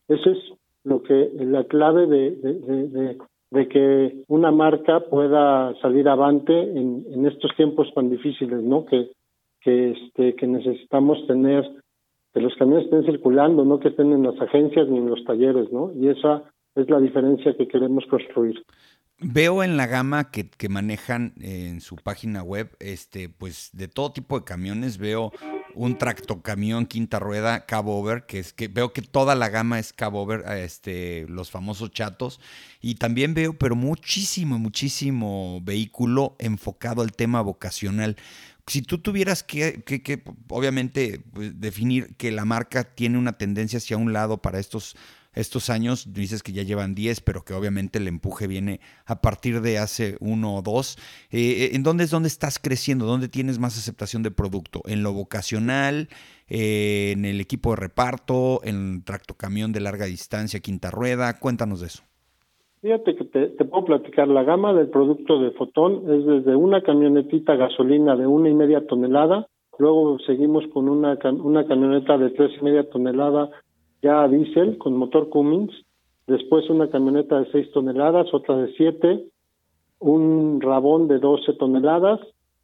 Eso 0.08 0.30
es 0.30 0.38
lo 0.84 1.02
que 1.02 1.30
la 1.34 1.64
clave 1.64 2.06
de, 2.06 2.30
de, 2.30 3.18
de, 3.50 3.68
que 3.68 4.24
una 4.28 4.50
marca 4.50 5.00
pueda 5.00 5.74
salir 5.80 6.08
avante 6.08 6.58
en, 6.58 7.04
en, 7.10 7.26
estos 7.26 7.54
tiempos 7.56 7.92
tan 7.94 8.08
difíciles, 8.08 8.62
¿no? 8.62 8.86
Que, 8.86 9.10
que, 9.60 9.90
este, 9.90 10.34
que 10.34 10.46
necesitamos 10.46 11.26
tener 11.26 11.68
que 12.32 12.40
los 12.40 12.54
camiones 12.56 12.86
estén 12.86 13.04
circulando, 13.04 13.64
no 13.64 13.78
que 13.80 13.88
estén 13.88 14.12
en 14.12 14.22
las 14.22 14.40
agencias 14.40 14.88
ni 14.88 14.98
en 14.98 15.10
los 15.10 15.22
talleres, 15.24 15.70
¿no? 15.70 15.92
Y 15.94 16.08
esa 16.08 16.44
es 16.78 16.90
la 16.90 17.00
diferencia 17.00 17.56
que 17.56 17.68
queremos 17.68 18.04
construir. 18.06 18.64
Veo 19.20 19.64
en 19.64 19.76
la 19.76 19.88
gama 19.88 20.30
que, 20.30 20.48
que, 20.48 20.68
manejan 20.68 21.34
en 21.40 21.80
su 21.80 21.96
página 21.96 22.44
web, 22.44 22.76
este, 22.78 23.28
pues 23.28 23.70
de 23.72 23.88
todo 23.88 24.12
tipo 24.12 24.38
de 24.38 24.44
camiones. 24.44 24.96
Veo 24.98 25.32
un 25.74 25.98
tractocamión 25.98 26.86
quinta 26.86 27.18
rueda 27.18 27.66
cab 27.66 27.88
over, 27.88 28.26
que 28.26 28.38
es 28.38 28.52
que 28.52 28.68
veo 28.68 28.92
que 28.92 29.02
toda 29.02 29.34
la 29.34 29.48
gama 29.48 29.80
es 29.80 29.92
cab 29.92 30.14
over, 30.14 30.44
este, 30.56 31.26
los 31.28 31.50
famosos 31.50 31.90
chatos. 31.90 32.40
Y 32.80 32.94
también 32.94 33.34
veo, 33.34 33.54
pero 33.54 33.74
muchísimo, 33.74 34.56
muchísimo 34.56 35.60
vehículo 35.64 36.36
enfocado 36.38 37.02
al 37.02 37.10
tema 37.10 37.42
vocacional. 37.42 38.14
Si 38.68 38.82
tú 38.82 38.98
tuvieras 38.98 39.42
que, 39.42 39.82
que, 39.82 40.00
que 40.00 40.22
obviamente, 40.48 41.20
pues, 41.32 41.60
definir 41.60 42.14
que 42.16 42.30
la 42.30 42.44
marca 42.44 42.84
tiene 42.84 43.18
una 43.18 43.32
tendencia 43.32 43.78
hacia 43.78 43.96
un 43.96 44.12
lado 44.12 44.38
para 44.38 44.60
estos 44.60 44.94
estos 45.38 45.70
años, 45.70 46.12
dices 46.12 46.42
que 46.42 46.52
ya 46.52 46.64
llevan 46.64 46.94
10, 46.94 47.20
pero 47.20 47.42
que 47.42 47.54
obviamente 47.54 47.98
el 47.98 48.08
empuje 48.08 48.46
viene 48.46 48.80
a 49.06 49.20
partir 49.20 49.60
de 49.60 49.78
hace 49.78 50.16
uno 50.20 50.56
o 50.56 50.62
dos. 50.62 50.96
Eh, 51.30 51.38
eh, 51.38 51.70
¿En 51.74 51.84
dónde 51.84 52.04
es 52.04 52.10
donde 52.10 52.26
estás 52.26 52.58
creciendo? 52.58 53.06
¿Dónde 53.06 53.28
tienes 53.28 53.58
más 53.58 53.78
aceptación 53.78 54.22
de 54.22 54.32
producto? 54.32 54.80
¿En 54.86 55.02
lo 55.02 55.12
vocacional? 55.12 56.08
Eh, 56.48 57.12
¿En 57.12 57.24
el 57.24 57.40
equipo 57.40 57.70
de 57.70 57.76
reparto? 57.76 58.60
¿En 58.64 59.04
tractocamión 59.04 59.72
de 59.72 59.80
larga 59.80 60.06
distancia, 60.06 60.58
quinta 60.60 60.90
rueda? 60.90 61.38
Cuéntanos 61.38 61.80
de 61.80 61.86
eso. 61.86 62.02
Fíjate 62.82 63.16
que 63.16 63.24
te, 63.24 63.46
te, 63.48 63.64
puedo 63.64 63.84
platicar, 63.84 64.28
la 64.28 64.44
gama 64.44 64.72
del 64.72 64.88
producto 64.88 65.40
de 65.40 65.50
Fotón 65.52 66.02
es 66.12 66.24
desde 66.26 66.54
una 66.54 66.82
camionetita 66.82 67.56
gasolina 67.56 68.14
de 68.14 68.26
una 68.26 68.48
y 68.48 68.54
media 68.54 68.86
tonelada, 68.86 69.48
luego 69.78 70.18
seguimos 70.20 70.64
con 70.72 70.88
una, 70.88 71.18
una 71.42 71.66
camioneta 71.66 72.16
de 72.18 72.30
tres 72.30 72.52
y 72.60 72.64
media 72.64 72.88
tonelada 72.88 73.50
ya 74.02 74.22
a 74.22 74.28
diésel 74.28 74.78
con 74.78 74.96
motor 74.96 75.28
Cummins, 75.28 75.72
después 76.26 76.68
una 76.70 76.88
camioneta 76.88 77.40
de 77.40 77.50
6 77.50 77.72
toneladas, 77.72 78.32
otra 78.32 78.56
de 78.56 78.72
7, 78.74 79.24
un 80.00 80.60
rabón 80.60 81.08
de 81.08 81.18
12 81.18 81.54
toneladas, 81.54 82.20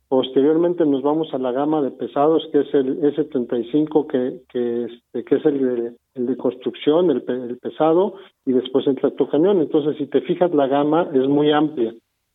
posteriormente 0.08 0.84
nos 0.86 1.02
vamos 1.02 1.32
a 1.32 1.38
la 1.38 1.50
gama 1.50 1.82
de 1.82 1.90
pesados 1.90 2.46
que 2.52 2.60
es 2.60 2.74
el 2.74 3.00
S35 3.00 4.06
que, 4.06 4.40
que, 4.48 4.84
este, 4.84 5.24
que 5.24 5.34
es 5.36 5.44
el 5.44 5.58
de, 5.58 5.92
el 6.14 6.26
de 6.26 6.36
construcción, 6.36 7.10
el, 7.10 7.24
el 7.26 7.58
pesado, 7.58 8.14
y 8.46 8.52
después 8.52 8.86
el 8.86 8.96
tractocamión. 8.96 9.60
Entonces, 9.60 9.96
si 9.96 10.06
te 10.06 10.20
fijas, 10.20 10.54
la 10.54 10.68
gama 10.68 11.10
es 11.12 11.26
muy 11.26 11.50
amplia. 11.50 11.94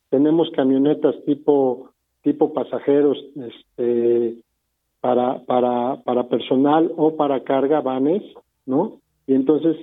Tenemos 0.09 0.49
camionetas 0.51 1.15
tipo 1.25 1.91
tipo 2.21 2.53
pasajeros 2.53 3.17
este 3.35 4.35
para 4.99 5.45
para 5.45 6.01
para 6.03 6.27
personal 6.27 6.91
o 6.97 7.15
para 7.15 7.43
carga 7.43 7.81
vanes 7.81 8.23
¿no? 8.69 9.01
Y 9.27 9.33
entonces, 9.33 9.75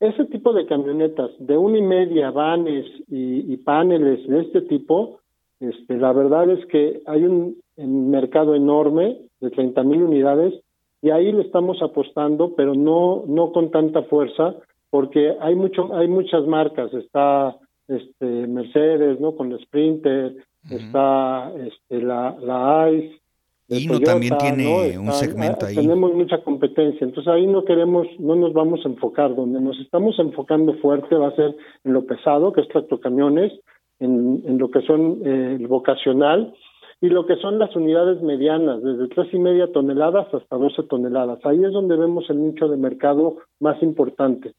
ese 0.00 0.24
tipo 0.26 0.52
de 0.52 0.66
camionetas 0.66 1.30
de 1.38 1.56
una 1.56 1.78
y 1.78 1.82
media, 1.82 2.30
vanes 2.32 2.84
y, 3.08 3.56
paneles 3.58 4.26
de 4.28 4.40
este 4.40 4.60
tipo, 4.62 5.20
este, 5.60 5.96
la 5.96 6.12
verdad 6.12 6.50
es 6.50 6.66
que 6.66 7.00
hay 7.06 7.24
un, 7.24 7.56
mercado 7.76 8.54
enorme 8.54 9.18
de 9.40 9.50
30 9.50 9.82
mil 9.82 10.02
unidades 10.02 10.54
y 11.02 11.10
ahí 11.10 11.32
le 11.32 11.42
estamos 11.42 11.82
apostando, 11.82 12.54
pero 12.54 12.74
no, 12.74 13.24
no 13.26 13.50
con 13.50 13.70
tanta 13.70 14.02
fuerza, 14.04 14.54
porque 14.90 15.34
hay 15.40 15.56
mucho, 15.56 15.92
hay 15.94 16.06
muchas 16.06 16.46
marcas, 16.46 16.92
está 16.94 17.56
este 17.88 18.46
Mercedes, 18.46 19.18
¿no? 19.20 19.34
Con 19.34 19.50
el 19.52 19.60
Sprinter, 19.60 20.36
está 20.70 21.52
este, 21.56 22.00
la, 22.00 22.36
la 22.40 22.90
ICE, 22.92 23.20
Hino 23.68 23.98
también 24.00 24.36
tiene 24.38 24.98
un 24.98 25.12
segmento 25.12 25.66
ahí. 25.66 25.76
Tenemos 25.76 26.12
mucha 26.14 26.42
competencia, 26.42 27.04
entonces 27.04 27.32
ahí 27.32 27.46
no 27.46 27.64
queremos, 27.64 28.06
no 28.18 28.36
nos 28.36 28.52
vamos 28.52 28.80
a 28.84 28.88
enfocar. 28.88 29.34
Donde 29.34 29.60
nos 29.60 29.78
estamos 29.80 30.18
enfocando 30.18 30.74
fuerte 30.74 31.14
va 31.14 31.28
a 31.28 31.36
ser 31.36 31.56
en 31.84 31.92
lo 31.92 32.04
pesado, 32.04 32.52
que 32.52 32.60
es 32.60 32.68
tractocamiones, 32.68 33.52
en, 34.00 34.42
en 34.46 34.58
lo 34.58 34.70
que 34.70 34.82
son 34.82 35.20
eh, 35.24 35.56
el 35.58 35.66
vocacional 35.66 36.54
y 37.00 37.08
lo 37.08 37.26
que 37.26 37.36
son 37.36 37.58
las 37.58 37.74
unidades 37.74 38.22
medianas, 38.22 38.82
desde 38.82 39.08
tres 39.08 39.28
y 39.32 39.38
media 39.38 39.70
toneladas 39.72 40.32
hasta 40.32 40.56
12 40.56 40.84
toneladas. 40.84 41.38
Ahí 41.44 41.62
es 41.64 41.72
donde 41.72 41.96
vemos 41.96 42.28
el 42.30 42.42
nicho 42.42 42.68
de 42.68 42.76
mercado 42.76 43.36
más 43.60 43.82
importante. 43.82 44.54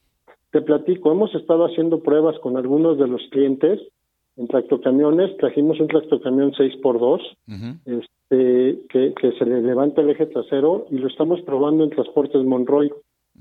Te 0.51 0.61
platico, 0.61 1.11
hemos 1.11 1.33
estado 1.35 1.65
haciendo 1.65 2.01
pruebas 2.01 2.37
con 2.39 2.55
algunos 2.55 2.97
de 2.97 3.07
los 3.07 3.21
clientes 3.31 3.79
en 4.37 4.47
tractocamiones, 4.47 5.37
trajimos 5.37 5.79
un 5.79 5.87
tractocamión 5.87 6.51
6x2, 6.51 7.21
este, 7.85 8.79
que, 8.89 9.13
que, 9.13 9.31
se 9.37 9.45
le 9.45 9.61
levanta 9.61 10.01
el 10.01 10.09
eje 10.09 10.25
trasero 10.25 10.87
y 10.91 10.97
lo 10.97 11.07
estamos 11.07 11.41
probando 11.41 11.83
en 11.83 11.89
Transportes 11.91 12.43
Monroy. 12.43 12.91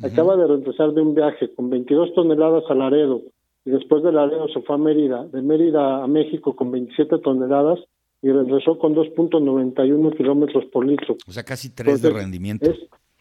Acaba 0.02 0.36
de 0.36 0.46
regresar 0.46 0.92
de 0.92 1.00
un 1.00 1.14
viaje 1.14 1.52
con 1.54 1.70
22 1.70 2.14
toneladas 2.14 2.64
a 2.68 2.74
Laredo 2.74 3.22
y 3.64 3.70
después 3.70 4.02
de 4.02 4.12
Laredo 4.12 4.48
se 4.48 4.60
fue 4.62 4.74
a 4.74 4.78
Mérida, 4.78 5.24
de 5.26 5.40
Mérida 5.40 6.02
a 6.02 6.06
México 6.06 6.54
con 6.54 6.70
27 6.70 7.18
toneladas 7.18 7.78
y 8.22 8.30
regresó 8.30 8.78
con 8.78 8.94
2.91 8.94 10.16
kilómetros 10.16 10.64
por 10.66 10.86
litro. 10.86 11.16
O 11.26 11.32
sea, 11.32 11.42
casi 11.42 11.74
tres 11.74 12.02
de 12.02 12.10
rendimiento. 12.10 12.70
Es, 12.70 12.78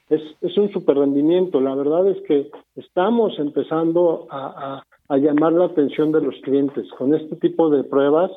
es, 0.09 0.21
es 0.41 0.57
un 0.57 0.71
super 0.71 0.97
rendimiento. 0.97 1.59
La 1.59 1.75
verdad 1.75 2.09
es 2.09 2.21
que 2.27 2.49
estamos 2.75 3.37
empezando 3.39 4.27
a, 4.29 4.77
a, 4.77 4.83
llamar 5.09 5.53
la 5.53 5.65
atención 5.65 6.11
de 6.11 6.21
los 6.21 6.35
clientes 6.43 6.87
con 6.97 7.13
este 7.13 7.35
tipo 7.35 7.69
de 7.69 7.83
pruebas 7.83 8.31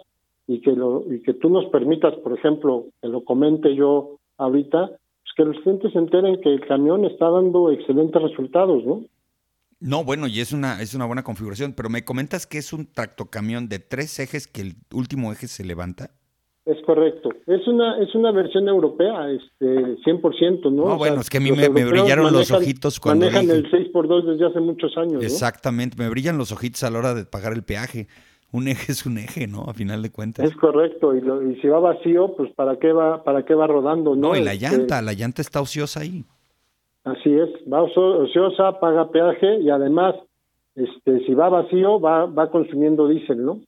y 0.46 0.60
que, 0.60 0.72
lo, 0.72 1.04
y 1.12 1.22
que 1.22 1.34
tú 1.34 1.48
nos 1.48 1.66
permitas, 1.66 2.14
por 2.16 2.36
ejemplo, 2.36 2.86
que 3.00 3.08
lo 3.08 3.24
comente 3.24 3.74
yo 3.74 4.18
ahorita, 4.38 4.88
pues 4.88 5.32
que 5.36 5.44
los 5.44 5.58
clientes 5.62 5.92
se 5.92 5.98
enteren 5.98 6.40
que 6.40 6.52
el 6.52 6.66
camión 6.66 7.04
está 7.04 7.28
dando 7.30 7.70
excelentes 7.70 8.20
resultados, 8.22 8.84
¿no? 8.84 9.04
No, 9.78 10.04
bueno, 10.04 10.26
y 10.26 10.40
es 10.40 10.52
una, 10.52 10.80
es 10.80 10.94
una 10.94 11.04
buena 11.04 11.22
configuración, 11.22 11.74
pero 11.74 11.90
me 11.90 12.04
comentas 12.04 12.46
que 12.46 12.58
es 12.58 12.72
un 12.72 12.86
tractocamión 12.86 13.68
de 13.68 13.78
tres 13.78 14.18
ejes 14.18 14.46
que 14.46 14.62
el 14.62 14.76
último 14.92 15.32
eje 15.32 15.48
se 15.48 15.64
levanta. 15.64 16.12
Es 16.66 16.82
correcto. 16.84 17.28
Es 17.46 17.64
una 17.68 17.96
es 18.02 18.12
una 18.16 18.32
versión 18.32 18.68
europea, 18.68 19.30
este 19.30 19.96
100%, 20.04 20.72
¿no? 20.72 20.88
No, 20.88 20.98
bueno, 20.98 21.20
es 21.20 21.30
que 21.30 21.36
a 21.36 21.40
mí 21.40 21.52
me, 21.52 21.68
brillaron 21.68 22.32
los 22.32 22.50
ojitos 22.50 22.98
cuando 22.98 23.26
manejan 23.26 23.48
el 23.50 23.70
6x2 23.70 24.32
desde 24.32 24.46
hace 24.46 24.58
muchos 24.58 24.96
años, 24.96 25.22
Exactamente, 25.22 25.96
me 25.96 26.08
brillan 26.10 26.36
los 26.36 26.50
ojitos 26.50 26.82
a 26.82 26.90
la 26.90 26.98
hora 26.98 27.14
de 27.14 27.24
pagar 27.24 27.52
el 27.52 27.62
peaje. 27.62 28.08
Un 28.50 28.66
eje 28.66 28.92
es 28.92 29.06
un 29.06 29.18
eje, 29.18 29.46
¿no? 29.46 29.62
A 29.62 29.74
final 29.74 30.02
de 30.02 30.10
cuentas. 30.10 30.44
Es 30.44 30.56
correcto, 30.56 31.14
y, 31.14 31.20
lo, 31.20 31.40
y 31.48 31.54
si 31.60 31.68
va 31.68 31.78
vacío, 31.78 32.34
pues 32.36 32.52
para 32.54 32.76
qué 32.80 32.92
va 32.92 33.22
para 33.22 33.44
qué 33.44 33.54
va 33.54 33.68
rodando, 33.68 34.16
¿no? 34.16 34.30
No, 34.30 34.36
y 34.36 34.42
la 34.42 34.52
este 34.52 34.68
llanta, 34.68 35.02
la 35.02 35.12
llanta 35.12 35.42
está 35.42 35.60
ociosa 35.60 36.00
ahí. 36.00 36.24
Así 37.04 37.32
es, 37.32 37.48
va 37.72 37.82
ociosa, 37.82 38.80
paga 38.80 39.08
peaje 39.12 39.60
y 39.60 39.70
además 39.70 40.16
este 40.74 41.24
si 41.26 41.34
va 41.34 41.48
vacío 41.48 42.00
va 42.00 42.26
va 42.26 42.50
consumiendo 42.50 43.06
diésel, 43.06 43.44
¿no? 43.44 43.60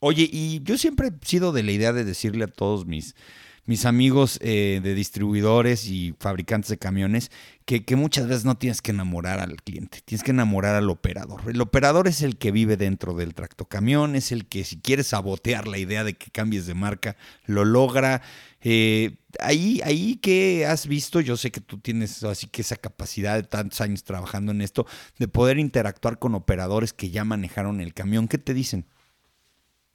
Oye, 0.00 0.28
y 0.32 0.62
yo 0.64 0.78
siempre 0.78 1.08
he 1.08 1.26
sido 1.26 1.52
de 1.52 1.62
la 1.62 1.72
idea 1.72 1.92
de 1.92 2.04
decirle 2.04 2.44
a 2.44 2.48
todos 2.48 2.86
mis, 2.86 3.14
mis 3.66 3.84
amigos 3.84 4.38
eh, 4.42 4.80
de 4.82 4.94
distribuidores 4.94 5.86
y 5.86 6.14
fabricantes 6.18 6.70
de 6.70 6.78
camiones 6.78 7.30
que, 7.66 7.84
muchas 7.96 8.26
veces 8.26 8.44
no 8.44 8.56
tienes 8.56 8.82
que 8.82 8.90
enamorar 8.90 9.38
al 9.38 9.62
cliente, 9.62 10.00
tienes 10.04 10.24
que 10.24 10.32
enamorar 10.32 10.74
al 10.74 10.90
operador. 10.90 11.42
El 11.46 11.60
operador 11.60 12.08
es 12.08 12.22
el 12.22 12.36
que 12.38 12.50
vive 12.50 12.76
dentro 12.76 13.14
del 13.14 13.34
tractocamión, 13.34 14.16
es 14.16 14.32
el 14.32 14.46
que 14.46 14.64
si 14.64 14.80
quiere 14.80 15.04
sabotear 15.04 15.68
la 15.68 15.78
idea 15.78 16.02
de 16.02 16.14
que 16.14 16.30
cambies 16.30 16.66
de 16.66 16.74
marca, 16.74 17.16
lo 17.44 17.64
logra. 17.64 18.22
Eh, 18.62 19.18
ahí, 19.38 19.80
ahí 19.84 20.16
que 20.16 20.66
has 20.66 20.88
visto, 20.88 21.20
yo 21.20 21.36
sé 21.36 21.52
que 21.52 21.60
tú 21.60 21.78
tienes 21.78 22.24
así 22.24 22.48
que 22.48 22.62
esa 22.62 22.76
capacidad 22.76 23.36
de 23.36 23.44
tantos 23.44 23.80
años 23.82 24.02
trabajando 24.02 24.50
en 24.50 24.62
esto, 24.62 24.86
de 25.18 25.28
poder 25.28 25.58
interactuar 25.58 26.18
con 26.18 26.34
operadores 26.34 26.92
que 26.92 27.10
ya 27.10 27.24
manejaron 27.24 27.80
el 27.80 27.94
camión, 27.94 28.26
¿qué 28.26 28.38
te 28.38 28.54
dicen? 28.54 28.86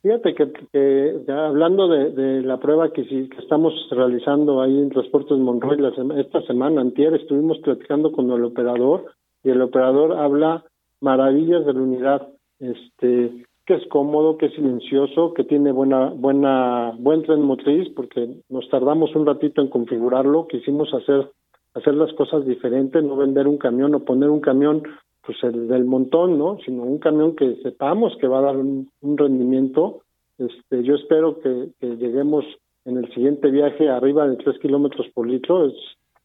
Fíjate 0.05 0.35
que, 0.35 1.23
ya 1.27 1.47
hablando 1.47 1.87
de, 1.87 2.43
la 2.43 2.59
prueba 2.59 2.93
que, 2.93 3.05
sí, 3.05 3.27
que 3.27 3.39
estamos 3.39 3.73
realizando 3.89 4.61
ahí 4.61 4.77
en 4.77 4.91
Transportes 4.91 5.35
Monroy 5.35 5.79
esta 6.19 6.43
semana, 6.43 6.81
antier, 6.81 7.15
estuvimos 7.15 7.57
platicando 7.63 8.11
con 8.11 8.29
el 8.29 8.43
operador 8.43 9.05
y 9.43 9.49
el 9.49 9.63
operador 9.63 10.13
habla 10.13 10.63
maravillas 11.01 11.65
de 11.65 11.73
la 11.73 11.81
unidad, 11.81 12.27
este, 12.59 13.45
que 13.65 13.73
es 13.73 13.87
cómodo, 13.87 14.37
que 14.37 14.45
es 14.45 14.53
silencioso, 14.53 15.33
que 15.33 15.43
tiene 15.43 15.71
buena, 15.71 16.11
buena, 16.15 16.93
buen 16.99 17.23
tren 17.23 17.41
motriz, 17.41 17.89
porque 17.95 18.29
nos 18.47 18.69
tardamos 18.69 19.15
un 19.15 19.25
ratito 19.25 19.59
en 19.63 19.69
configurarlo, 19.69 20.45
quisimos 20.45 20.93
hacer, 20.93 21.31
hacer 21.73 21.95
las 21.95 22.13
cosas 22.13 22.45
diferentes, 22.45 23.03
no 23.03 23.15
vender 23.15 23.47
un 23.47 23.57
camión 23.57 23.95
o 23.95 24.05
poner 24.05 24.29
un 24.29 24.41
camión 24.41 24.83
pues 25.25 25.43
el 25.43 25.67
del 25.67 25.85
montón, 25.85 26.37
¿no? 26.37 26.57
Sino 26.65 26.83
un 26.83 26.99
camión 26.99 27.35
que 27.35 27.55
sepamos 27.63 28.15
que 28.19 28.27
va 28.27 28.39
a 28.39 28.43
dar 28.43 28.57
un, 28.57 28.89
rendimiento. 29.01 30.01
Este, 30.37 30.83
yo 30.83 30.95
espero 30.95 31.39
que, 31.39 31.69
lleguemos 31.81 32.45
en 32.85 32.97
el 32.97 33.11
siguiente 33.13 33.49
viaje 33.49 33.89
arriba 33.89 34.27
de 34.27 34.37
tres 34.37 34.59
kilómetros 34.59 35.07
por 35.13 35.27
litro. 35.27 35.65
Es, 35.65 35.73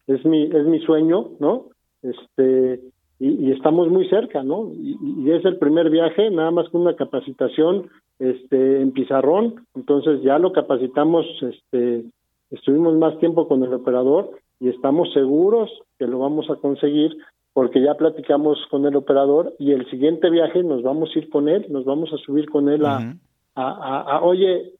es 0.06 0.24
mi, 0.24 0.44
es 0.44 0.66
mi 0.66 0.80
sueño, 0.80 1.30
¿no? 1.38 1.66
Este, 2.02 2.80
y, 3.18 3.52
estamos 3.52 3.88
muy 3.88 4.08
cerca, 4.08 4.42
¿no? 4.42 4.72
Y, 4.72 5.30
es 5.30 5.44
el 5.44 5.58
primer 5.58 5.90
viaje, 5.90 6.30
nada 6.30 6.50
más 6.50 6.68
con 6.68 6.82
una 6.82 6.96
capacitación, 6.96 7.88
este, 8.18 8.80
en 8.80 8.92
pizarrón. 8.92 9.66
Entonces 9.74 10.22
ya 10.22 10.38
lo 10.38 10.52
capacitamos, 10.52 11.26
este, 11.42 12.04
estuvimos 12.50 12.94
más 12.96 13.18
tiempo 13.18 13.48
con 13.48 13.62
el 13.62 13.72
operador 13.72 14.30
y 14.58 14.68
estamos 14.68 15.12
seguros 15.12 15.70
que 15.98 16.06
lo 16.06 16.18
vamos 16.18 16.50
a 16.50 16.56
conseguir 16.56 17.16
porque 17.52 17.82
ya 17.82 17.94
platicamos 17.94 18.58
con 18.70 18.86
el 18.86 18.96
operador 18.96 19.54
y 19.58 19.72
el 19.72 19.88
siguiente 19.90 20.30
viaje 20.30 20.62
nos 20.62 20.82
vamos 20.82 21.10
a 21.14 21.18
ir 21.18 21.28
con 21.30 21.48
él, 21.48 21.66
nos 21.68 21.84
vamos 21.84 22.12
a 22.12 22.18
subir 22.18 22.48
con 22.48 22.68
él 22.68 22.84
a, 22.86 23.16
a, 23.54 24.20
oye, 24.22 24.72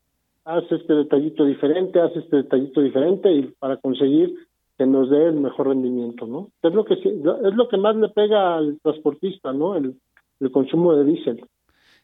haz 0.45 0.65
este 0.71 0.95
detallito 0.95 1.45
diferente, 1.45 2.01
haz 2.01 2.15
este 2.17 2.37
detallito 2.37 2.81
diferente 2.81 3.33
y 3.33 3.43
para 3.59 3.77
conseguir 3.77 4.35
que 4.79 4.87
nos 4.87 5.11
dé 5.11 5.27
el 5.27 5.35
mejor 5.35 5.69
rendimiento, 5.69 6.27
¿no? 6.27 6.49
Es 6.63 6.73
lo 6.73 6.85
que 6.85 6.95
es 6.95 7.55
lo 7.55 7.69
que 7.69 7.77
más 7.77 7.97
le 7.97 8.09
pega 8.09 8.57
al 8.57 8.79
transportista, 8.83 9.53
¿no? 9.53 9.77
El, 9.77 9.97
el 10.41 10.51
consumo 10.51 10.95
de 10.95 11.05
diésel. 11.05 11.45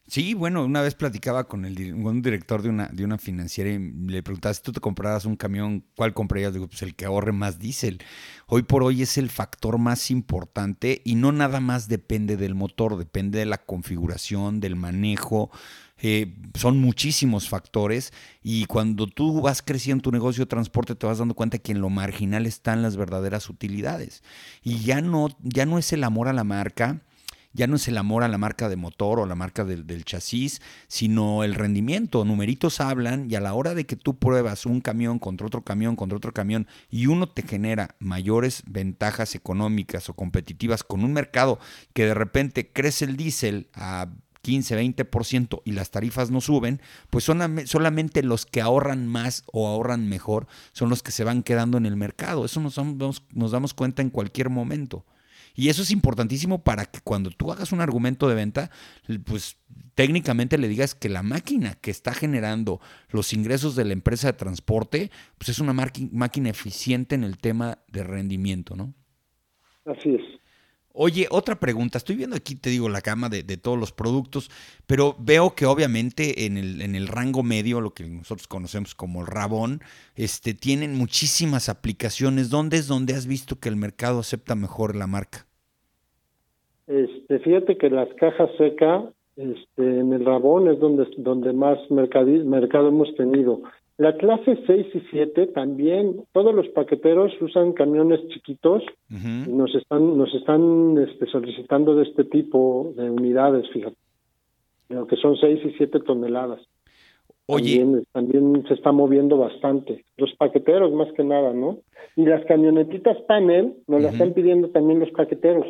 Sí, 0.09 0.35
bueno, 0.35 0.65
una 0.65 0.83
vez 0.83 0.95
platicaba 0.95 1.49
con 1.49 1.65
el 1.65 1.93
un 1.95 2.23
director 2.23 2.63
de 2.63 2.69
una, 2.69 2.87
de 2.87 3.05
una 3.05 3.19
financiera 3.19 3.71
y 3.71 3.79
le 3.79 4.23
preguntaba 4.23 4.55
si 4.55 4.63
tú 4.63 4.73
te 4.73 4.81
compraras 4.81 5.25
un 5.25 5.35
camión, 5.35 5.85
¿cuál 5.97 6.15
comprarías? 6.15 6.53
Digo, 6.53 6.69
pues 6.69 6.83
el 6.83 6.95
que 6.95 7.07
ahorre 7.07 7.33
más 7.33 7.59
diésel. 7.59 7.99
Hoy 8.47 8.63
por 8.63 8.85
hoy 8.85 9.03
es 9.03 9.19
el 9.19 9.31
factor 9.31 9.79
más 9.79 10.13
importante 10.13 11.03
y 11.05 11.17
no 11.17 11.33
nada 11.33 11.59
más 11.59 11.89
depende 11.89 12.37
del 12.37 12.55
motor, 12.55 12.97
depende 12.97 13.41
de 13.41 13.47
la 13.47 13.59
configuración, 13.59 14.61
del 14.61 14.77
manejo. 14.77 15.51
Eh, 15.99 16.37
son 16.55 16.79
muchísimos 16.79 17.49
factores 17.49 18.13
y 18.45 18.67
cuando 18.67 19.09
tú 19.09 19.41
vas 19.41 19.61
creciendo 19.61 20.03
tu 20.03 20.13
negocio 20.13 20.45
de 20.45 20.49
transporte 20.49 20.95
te 20.95 21.07
vas 21.07 21.19
dando 21.19 21.35
cuenta 21.35 21.59
que 21.59 21.73
en 21.73 21.81
lo 21.81 21.91
marginal 21.91 22.47
están 22.47 22.81
las 22.81 22.97
verdaderas 22.97 23.51
utilidades. 23.51 24.23
Y 24.63 24.79
ya 24.85 25.01
no, 25.01 25.29
ya 25.43 25.67
no 25.67 25.79
es 25.79 25.93
el 25.93 26.05
amor 26.05 26.29
a 26.29 26.33
la 26.33 26.45
marca, 26.45 27.01
ya 27.57 27.67
no 27.67 27.77
es 27.77 27.89
el 27.89 27.97
amor 27.97 28.23
a 28.23 28.29
la 28.29 28.37
marca 28.37 28.69
de 28.69 28.77
motor 28.77 29.19
o 29.19 29.27
la 29.27 29.35
marca 29.35 29.65
del, 29.65 30.05
chasis, 30.05 30.61
sino 30.89 31.43
el 31.43 31.55
rendimiento. 31.55 32.25
Numeritos 32.25 32.81
hablan 32.81 33.31
y 33.31 33.35
a 33.35 33.41
la 33.41 33.55
hora 33.55 33.75
de 33.75 33.87
que 33.87 33.97
tú 33.97 34.19
pruebas 34.19 34.67
un 34.67 34.83
camión 34.83 35.19
contra 35.19 35.47
otro 35.47 35.63
camión, 35.63 35.97
contra 35.97 36.19
otro 36.19 36.33
camión, 36.33 36.69
y 36.91 37.07
uno 37.07 37.29
te 37.29 37.43
genera 37.43 37.97
mayores 37.99 38.63
ventajas 38.67 39.35
económicas 39.35 40.09
o 40.11 40.15
competitivas 40.15 40.85
con 40.85 41.03
un 41.03 41.15
mercado 41.15 41.59
que 41.95 42.05
de 42.05 42.15
repente 42.15 42.71
crece 42.71 43.07
el 43.07 43.17
diésel 43.17 43.69
a 43.73 44.09
15, 44.43 44.79
20% 44.95 45.63
y 45.65 45.73
las 45.73 45.91
tarifas 45.91 46.31
no 46.31 46.41
suben, 46.41 46.81
pues 47.11 47.25
solamente 47.25 48.23
los 48.23 48.47
que 48.47 48.61
ahorran 48.61 49.09
más 49.09 49.43
o 49.51 49.67
ahorran 49.67 50.09
mejor 50.09 50.47
son 50.73 50.91
los 50.91 51.03
que 51.03 51.11
se 51.11 51.25
van 51.25 51.43
quedando 51.43 51.79
en 51.79 51.87
el 51.87 51.97
mercado. 51.97 52.45
Eso 52.45 52.61
nos 52.61 52.77
damos 53.51 53.75
cuenta 53.75 54.03
en 54.03 54.11
cualquier 54.11 54.51
momento. 54.51 55.05
Y 55.57 55.71
eso 55.71 55.83
es 55.83 55.91
importantísimo 55.91 56.63
para 56.63 56.85
que 56.85 57.01
cuando 57.01 57.31
tú 57.31 57.51
hagas 57.51 57.73
un 57.73 57.81
argumento 57.81 58.29
de 58.29 58.35
venta, 58.35 58.71
pues 59.25 59.57
técnicamente 59.95 60.59
le 60.59 60.69
digas 60.69 60.95
que 60.95 61.09
la 61.09 61.23
máquina 61.23 61.75
que 61.75 61.91
está 61.91 62.13
generando 62.13 62.81
los 63.09 63.33
ingresos 63.33 63.75
de 63.75 63.87
la 63.87 63.95
empresa 63.95 64.29
de 64.29 64.35
transporte, 64.35 65.11
pues 65.39 65.49
es 65.49 65.59
una 65.59 65.73
máquina 65.73 66.51
eficiente 66.51 67.15
en 67.15 67.25
el 67.25 67.39
tema 67.39 67.79
de 67.89 68.05
rendimiento, 68.05 68.77
¿no? 68.77 68.93
Así 69.87 70.11
es. 70.11 70.41
Oye, 70.99 71.27
otra 71.31 71.61
pregunta. 71.61 71.99
Estoy 71.99 72.17
viendo 72.17 72.37
aquí, 72.37 72.55
te 72.55 72.71
digo, 72.71 72.89
la 72.89 73.01
gama 73.01 73.29
de, 73.29 73.43
todos 73.59 73.79
los 73.79 73.93
productos, 73.93 74.51
pero 74.87 75.15
veo 75.19 75.55
que 75.55 75.67
obviamente 75.67 76.47
en 76.47 76.57
el, 76.57 76.81
en 76.81 76.95
el, 76.95 77.07
rango 77.07 77.43
medio, 77.43 77.83
lo 77.83 77.93
que 77.93 78.05
nosotros 78.07 78.49
conocemos 78.49 78.95
como 78.95 79.21
el 79.21 79.27
rabón, 79.27 79.83
este, 80.15 80.55
tienen 80.55 80.95
muchísimas 80.95 81.69
aplicaciones. 81.69 82.49
¿Dónde 82.49 82.79
es 82.79 82.87
donde 82.87 83.15
has 83.15 83.27
visto 83.27 83.61
que 83.61 83.69
el 83.69 83.77
mercado 83.77 84.21
acepta 84.21 84.55
mejor 84.55 84.97
la 84.97 85.07
marca? 85.07 85.46
Este, 86.87 87.39
fíjate 87.41 87.77
que 87.77 87.91
las 87.91 88.09
cajas 88.15 88.51
secas, 88.59 89.05
este, 89.37 90.01
en 90.01 90.13
el 90.13 90.25
rabón 90.25 90.69
es 90.69 90.79
donde, 90.79 91.07
donde 91.19 91.53
más 91.53 91.79
mercado 91.91 92.89
hemos 92.89 93.15
tenido. 93.17 93.61
La 93.99 94.17
clase 94.17 94.59
6 94.67 94.87
y 94.95 95.01
7 95.11 95.49
también, 95.49 96.25
todos 96.33 96.55
los 96.55 96.69
paqueteros 96.69 97.33
usan 97.41 97.73
camiones 97.73 98.21
chiquitos 98.29 98.83
y 99.11 99.51
nos 99.51 99.75
están, 99.75 100.19
nos 100.19 100.35
están 100.35 100.99
este, 100.99 101.27
solicitando 101.27 101.95
de 101.97 102.05
este 102.05 102.25
tipo 102.25 102.93
de 102.95 103.11
unidades, 103.11 103.69
fíjate, 103.73 103.97
lo 104.91 105.07
que 105.07 105.17
son 105.17 105.37
6 105.37 105.61
y 105.65 105.71
7 105.79 106.01
toneladas. 106.01 106.61
Oye. 107.47 108.05
También, 108.13 108.65
se 108.67 108.75
está 108.75 108.93
moviendo 108.93 109.39
bastante. 109.39 110.05
Los 110.17 110.35
paqueteros 110.35 110.93
más 110.93 111.13
que 111.13 111.23
nada, 111.23 111.53
¿no? 111.53 111.79
Y 112.17 112.27
las 112.27 112.45
camionetitas 112.45 113.17
panel 113.23 113.75
nos 113.87 114.03
las 114.03 114.15
están 114.15 114.35
pidiendo 114.35 114.69
también 114.71 115.01
los 115.01 115.11
paqueteros. 115.11 115.67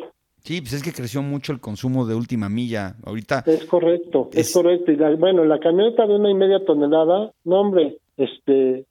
Sí, 0.47 0.61
pues 0.61 0.71
es 0.71 0.81
que 0.81 0.93
creció 0.93 1.21
mucho 1.21 1.51
el 1.51 1.59
consumo 1.59 2.05
de 2.05 2.15
última 2.15 2.47
milla. 2.47 2.95
Ahorita. 3.05 3.43
Es 3.45 3.65
correcto, 3.65 4.29
es, 4.31 4.53
correcto. 4.53 4.93
Y 4.93 4.95
bueno, 5.17 5.43
la 5.43 5.59
camioneta 5.59 6.07
de 6.07 6.15
una 6.15 6.31
y 6.31 6.35
media 6.35 6.63
tonelada, 6.63 7.33
no, 7.43 7.59
hombre, 7.59 7.97
este, 8.15 8.85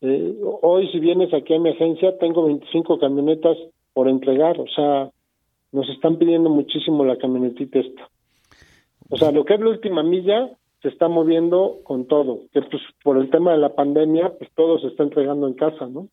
eh, 0.00 0.34
hoy 0.62 0.88
si 0.90 0.98
vienes 0.98 1.32
aquí 1.32 1.54
a 1.54 1.60
mi 1.60 1.70
agencia, 1.70 2.18
tengo 2.18 2.46
25 2.46 2.98
camionetas 2.98 3.56
por 3.92 4.08
entregar. 4.08 4.58
O 4.58 4.66
sea, 4.66 5.08
nos 5.70 5.88
están 5.90 6.16
pidiendo 6.16 6.50
muchísimo 6.50 7.04
la 7.04 7.16
camionetita 7.18 7.78
esta. 7.78 8.08
O 9.08 9.16
sea, 9.16 9.30
lo 9.30 9.44
que 9.44 9.54
es 9.54 9.60
la 9.60 9.68
última 9.68 10.02
milla 10.02 10.50
se 10.82 10.88
está 10.88 11.06
moviendo 11.06 11.82
con 11.84 12.06
todo. 12.06 12.40
Que 12.52 12.62
pues 12.62 12.82
por 13.04 13.16
el 13.18 13.30
tema 13.30 13.52
de 13.52 13.58
la 13.58 13.76
pandemia, 13.76 14.32
pues 14.36 14.50
todo 14.56 14.80
se 14.80 14.88
está 14.88 15.04
entregando 15.04 15.46
en 15.46 15.54
casa, 15.54 15.86
¿no? 15.86 16.08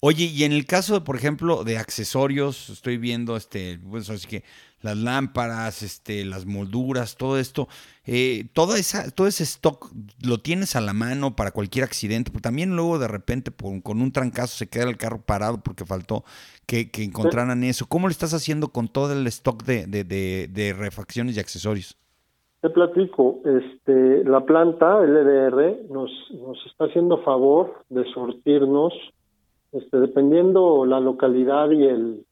Oye, 0.00 0.24
y 0.24 0.44
en 0.44 0.52
el 0.52 0.66
caso, 0.66 1.02
por 1.04 1.16
ejemplo, 1.16 1.64
de 1.64 1.78
accesorios, 1.78 2.68
estoy 2.68 2.98
viendo 2.98 3.36
este, 3.36 3.78
pues 3.90 4.10
así 4.10 4.26
que 4.26 4.44
las 4.82 4.96
lámparas, 4.96 5.82
este, 5.82 6.24
las 6.24 6.46
molduras, 6.46 7.16
todo 7.16 7.38
esto, 7.38 7.66
eh, 8.04 8.46
toda 8.52 8.78
esa, 8.78 9.10
todo 9.10 9.26
ese 9.26 9.42
stock 9.44 9.90
lo 10.24 10.38
tienes 10.38 10.76
a 10.76 10.80
la 10.80 10.92
mano 10.92 11.34
para 11.34 11.50
cualquier 11.50 11.84
accidente, 11.84 12.30
pero 12.30 12.42
también 12.42 12.76
luego 12.76 12.98
de 12.98 13.08
repente 13.08 13.50
con 13.82 14.00
un 14.02 14.12
trancazo 14.12 14.56
se 14.56 14.68
queda 14.68 14.84
el 14.84 14.98
carro 14.98 15.22
parado 15.22 15.58
porque 15.62 15.86
faltó 15.86 16.24
que, 16.66 16.90
encontraran 16.98 17.64
eso. 17.64 17.86
¿Cómo 17.88 18.06
lo 18.06 18.12
estás 18.12 18.34
haciendo 18.34 18.68
con 18.68 18.88
todo 18.88 19.12
el 19.12 19.26
stock 19.28 19.64
de 19.64 20.74
refacciones 20.78 21.36
y 21.36 21.40
accesorios? 21.40 21.96
Te 22.66 22.70
platico, 22.70 23.42
este, 23.44 24.24
la 24.24 24.44
planta 24.44 25.00
LDR 25.00 25.88
nos, 25.90 26.10
nos 26.32 26.58
está 26.66 26.86
haciendo 26.86 27.22
favor 27.22 27.84
de 27.90 28.02
surtirnos, 28.12 28.92
este, 29.76 29.98
dependiendo 29.98 30.84
la 30.86 31.00
localidad 31.00 31.70
y 31.70 31.84
el 31.84 32.24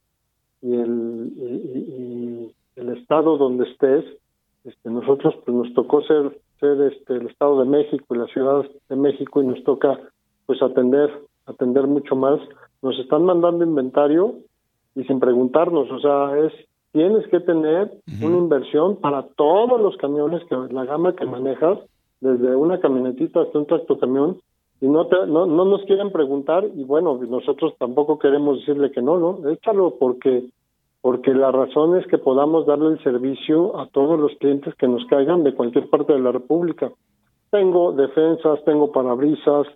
y 0.63 0.75
el, 0.75 2.55
el 2.77 2.89
estado 2.97 3.37
donde 3.37 3.69
estés, 3.71 4.05
este, 4.65 4.89
nosotros 4.91 5.35
pues 5.45 5.57
nos 5.57 5.75
tocó 5.75 6.03
ser 6.03 6.39
ser 6.59 6.81
este 6.93 7.17
el 7.17 7.27
estado 7.27 7.61
de 7.61 7.69
México 7.69 8.15
y 8.15 8.19
la 8.19 8.27
ciudad 8.27 8.65
de 8.89 8.97
México 8.97 9.43
y 9.43 9.47
nos 9.47 9.63
toca 9.65 9.99
pues 10.47 10.63
atender 10.63 11.11
atender 11.47 11.87
mucho 11.87 12.17
más. 12.17 12.41
Nos 12.83 12.99
están 12.99 13.25
mandando 13.25 13.65
inventario 13.65 14.37
y 14.95 15.05
sin 15.05 15.21
preguntarnos, 15.21 15.91
o 15.91 15.99
sea, 16.01 16.39
es 16.47 16.53
tienes 16.93 17.27
que 17.27 17.41
tener 17.41 17.91
una 18.23 18.37
inversión 18.37 18.97
para 18.97 19.25
todos 19.37 19.81
los 19.81 19.97
camiones, 19.97 20.43
que 20.49 20.55
la 20.73 20.85
gama 20.85 21.17
que 21.17 21.27
manejas, 21.27 21.81
desde 22.21 22.55
una 22.55 22.79
camionetita 22.79 23.43
hasta 23.43 23.59
un 23.59 23.67
tractocamión, 23.67 24.39
y 24.85 24.87
no, 24.87 25.07
te, 25.07 25.17
no, 25.27 25.47
no 25.47 25.65
nos 25.65 25.83
quieren 25.85 26.13
preguntar, 26.13 26.63
y 26.77 26.85
bueno, 26.85 27.19
nosotros 27.27 27.73
tampoco 27.79 28.19
queremos 28.19 28.59
decirle 28.59 28.91
que 28.91 29.01
no, 29.01 29.19
¿no? 29.19 29.49
Échalo 29.49 29.95
porque 29.99 30.45
porque 31.01 31.33
la 31.33 31.51
razón 31.51 31.99
es 31.99 32.07
que 32.07 32.19
podamos 32.19 32.67
darle 32.67 32.89
el 32.89 33.03
servicio 33.03 33.79
a 33.81 33.89
todos 33.89 34.21
los 34.21 34.33
clientes 34.37 34.75
que 34.75 34.87
nos 34.87 35.03
caigan 35.07 35.43
de 35.43 35.55
cualquier 35.55 35.89
parte 35.89 36.13
de 36.13 36.19
la 36.19 36.33
República. 36.33 36.93
Tengo 37.51 37.93
defensas, 37.93 38.63
tengo 38.65 38.93
parabrisas, 38.93 39.67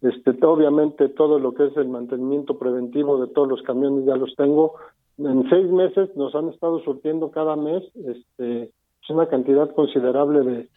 este, 0.00 0.46
obviamente 0.46 1.10
todo 1.10 1.38
lo 1.38 1.52
que 1.52 1.66
es 1.66 1.76
el 1.76 1.88
mantenimiento 1.88 2.58
preventivo 2.58 3.20
de 3.20 3.32
todos 3.34 3.48
los 3.48 3.62
camiones 3.62 4.06
ya 4.06 4.16
los 4.16 4.34
tengo, 4.34 4.76
en 5.18 5.46
seis 5.50 5.70
meses 5.70 6.16
nos 6.16 6.34
han 6.34 6.48
estado 6.48 6.80
surtiendo 6.80 7.30
cada 7.30 7.54
mes 7.54 7.82
este, 7.96 8.62
es 8.64 9.10
una 9.10 9.26
cantidad 9.26 9.70
considerable 9.74 10.68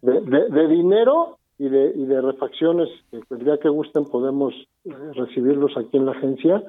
de, 0.00 0.20
de, 0.20 0.68
dinero 0.68 1.38
y 1.58 1.68
de, 1.68 1.92
y 1.94 2.04
de 2.06 2.20
refacciones 2.20 2.88
que 3.10 3.20
el 3.30 3.44
día 3.44 3.58
que 3.58 3.68
gusten 3.68 4.04
podemos 4.06 4.54
eh, 4.84 4.90
recibirlos 5.14 5.76
aquí 5.76 5.96
en 5.96 6.06
la 6.06 6.12
agencia, 6.12 6.62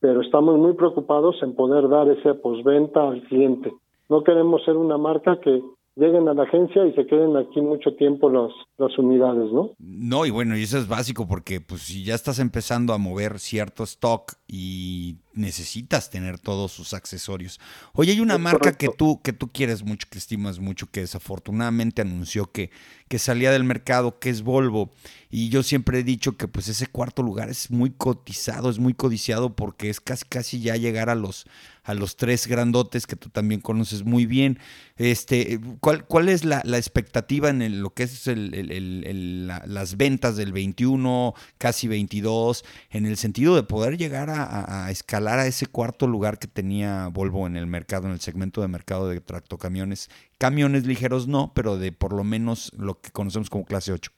pero 0.00 0.20
estamos 0.20 0.58
muy 0.58 0.74
preocupados 0.74 1.36
en 1.42 1.54
poder 1.54 1.88
dar 1.88 2.08
esa 2.08 2.34
posventa 2.34 3.08
al 3.08 3.22
cliente. 3.22 3.72
No 4.08 4.22
queremos 4.22 4.64
ser 4.64 4.76
una 4.76 4.98
marca 4.98 5.40
que 5.40 5.62
lleguen 5.96 6.28
a 6.28 6.34
la 6.34 6.44
agencia 6.44 6.86
y 6.86 6.92
se 6.92 7.06
queden 7.06 7.36
aquí 7.36 7.60
mucho 7.60 7.94
tiempo 7.96 8.30
las, 8.30 8.52
las 8.78 8.96
unidades, 8.98 9.50
¿no? 9.50 9.70
No, 9.78 10.26
y 10.26 10.30
bueno, 10.30 10.56
y 10.56 10.62
eso 10.62 10.78
es 10.78 10.86
básico 10.86 11.26
porque 11.26 11.60
pues 11.60 11.82
si 11.82 12.04
ya 12.04 12.14
estás 12.14 12.38
empezando 12.38 12.92
a 12.92 12.98
mover 12.98 13.38
cierto 13.38 13.82
stock 13.82 14.34
y 14.46 15.16
necesitas 15.36 16.10
tener 16.10 16.38
todos 16.38 16.72
sus 16.72 16.94
accesorios. 16.94 17.60
Oye, 17.92 18.12
hay 18.12 18.20
una 18.20 18.38
marca 18.38 18.72
que 18.72 18.88
tú, 18.88 19.20
que 19.22 19.32
tú 19.32 19.52
quieres 19.52 19.82
mucho, 19.82 20.06
que 20.10 20.18
estimas 20.18 20.58
mucho, 20.58 20.90
que 20.90 21.00
desafortunadamente 21.00 22.02
anunció 22.02 22.50
que, 22.50 22.70
que 23.08 23.18
salía 23.18 23.52
del 23.52 23.64
mercado, 23.64 24.18
que 24.18 24.30
es 24.30 24.42
Volvo. 24.42 24.90
Y 25.30 25.48
yo 25.48 25.62
siempre 25.62 26.00
he 26.00 26.04
dicho 26.04 26.36
que 26.36 26.48
pues 26.48 26.68
ese 26.68 26.86
cuarto 26.86 27.22
lugar 27.22 27.50
es 27.50 27.70
muy 27.70 27.90
cotizado, 27.90 28.70
es 28.70 28.78
muy 28.78 28.94
codiciado 28.94 29.54
porque 29.54 29.90
es 29.90 30.00
casi 30.00 30.24
casi 30.24 30.60
ya 30.60 30.76
llegar 30.76 31.10
a 31.10 31.14
los 31.14 31.46
a 31.86 31.94
los 31.94 32.16
tres 32.16 32.48
grandotes 32.48 33.06
que 33.06 33.14
tú 33.14 33.28
también 33.28 33.60
conoces 33.60 34.04
muy 34.04 34.26
bien. 34.26 34.58
Este, 34.96 35.60
¿cuál, 35.78 36.04
cuál 36.04 36.28
es 36.28 36.44
la, 36.44 36.58
expectativa 36.76 37.48
en 37.48 37.80
lo 37.80 37.90
que 37.90 38.02
es 38.02 38.26
el, 38.26 39.46
las 39.46 39.96
ventas 39.96 40.36
del 40.36 40.52
21, 40.52 41.34
casi 41.58 41.86
22, 41.86 42.64
en 42.90 43.06
el 43.06 43.16
sentido 43.16 43.54
de 43.54 43.62
poder 43.62 43.96
llegar 43.98 44.30
a, 44.30 44.86
a 44.86 44.90
escalar 44.90 45.25
ese 45.34 45.66
cuarto 45.66 46.06
lugar 46.06 46.38
que 46.38 46.46
tenía 46.46 47.08
Volvo 47.12 47.46
en 47.46 47.56
el 47.56 47.66
mercado, 47.66 48.06
en 48.06 48.12
el 48.12 48.20
segmento 48.20 48.60
de 48.60 48.68
mercado 48.68 49.08
de 49.08 49.20
tractocamiones. 49.20 50.08
Camiones 50.38 50.86
ligeros 50.86 51.26
no, 51.26 51.52
pero 51.54 51.76
de 51.76 51.92
por 51.92 52.12
lo 52.12 52.24
menos 52.24 52.72
lo 52.78 52.94
que 52.94 53.10
conocemos 53.10 53.50
como 53.50 53.64
clase 53.64 53.92
8. 53.92 54.10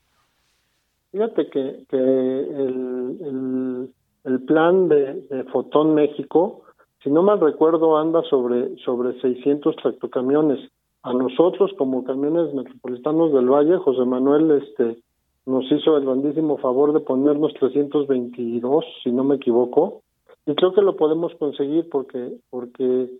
Fíjate 1.12 1.48
que, 1.48 1.84
que 1.88 1.96
el, 1.96 3.90
plan 4.46 4.88
de, 4.88 5.22
de, 5.30 5.44
Fotón 5.44 5.94
México, 5.94 6.62
si 7.02 7.10
no 7.10 7.22
mal 7.22 7.40
recuerdo, 7.40 7.96
anda 7.96 8.22
sobre, 8.28 8.76
sobre 8.84 9.18
600 9.20 9.76
tractocamiones. 9.76 10.58
A 11.02 11.12
nosotros, 11.12 11.72
como 11.78 12.04
camiones 12.04 12.52
metropolitanos 12.52 13.32
del 13.32 13.48
Valle, 13.48 13.78
José 13.78 14.04
Manuel 14.04 14.62
este, 14.62 14.98
nos 15.46 15.64
hizo 15.72 15.96
el 15.96 16.04
grandísimo 16.04 16.58
favor 16.58 16.92
de 16.92 17.00
ponernos 17.00 17.54
322, 17.54 18.84
si 19.02 19.10
no 19.10 19.24
me 19.24 19.36
equivoco, 19.36 20.02
y 20.48 20.54
creo 20.54 20.72
que 20.72 20.80
lo 20.80 20.96
podemos 20.96 21.34
conseguir 21.34 21.90
porque 21.90 22.32
porque 22.48 23.10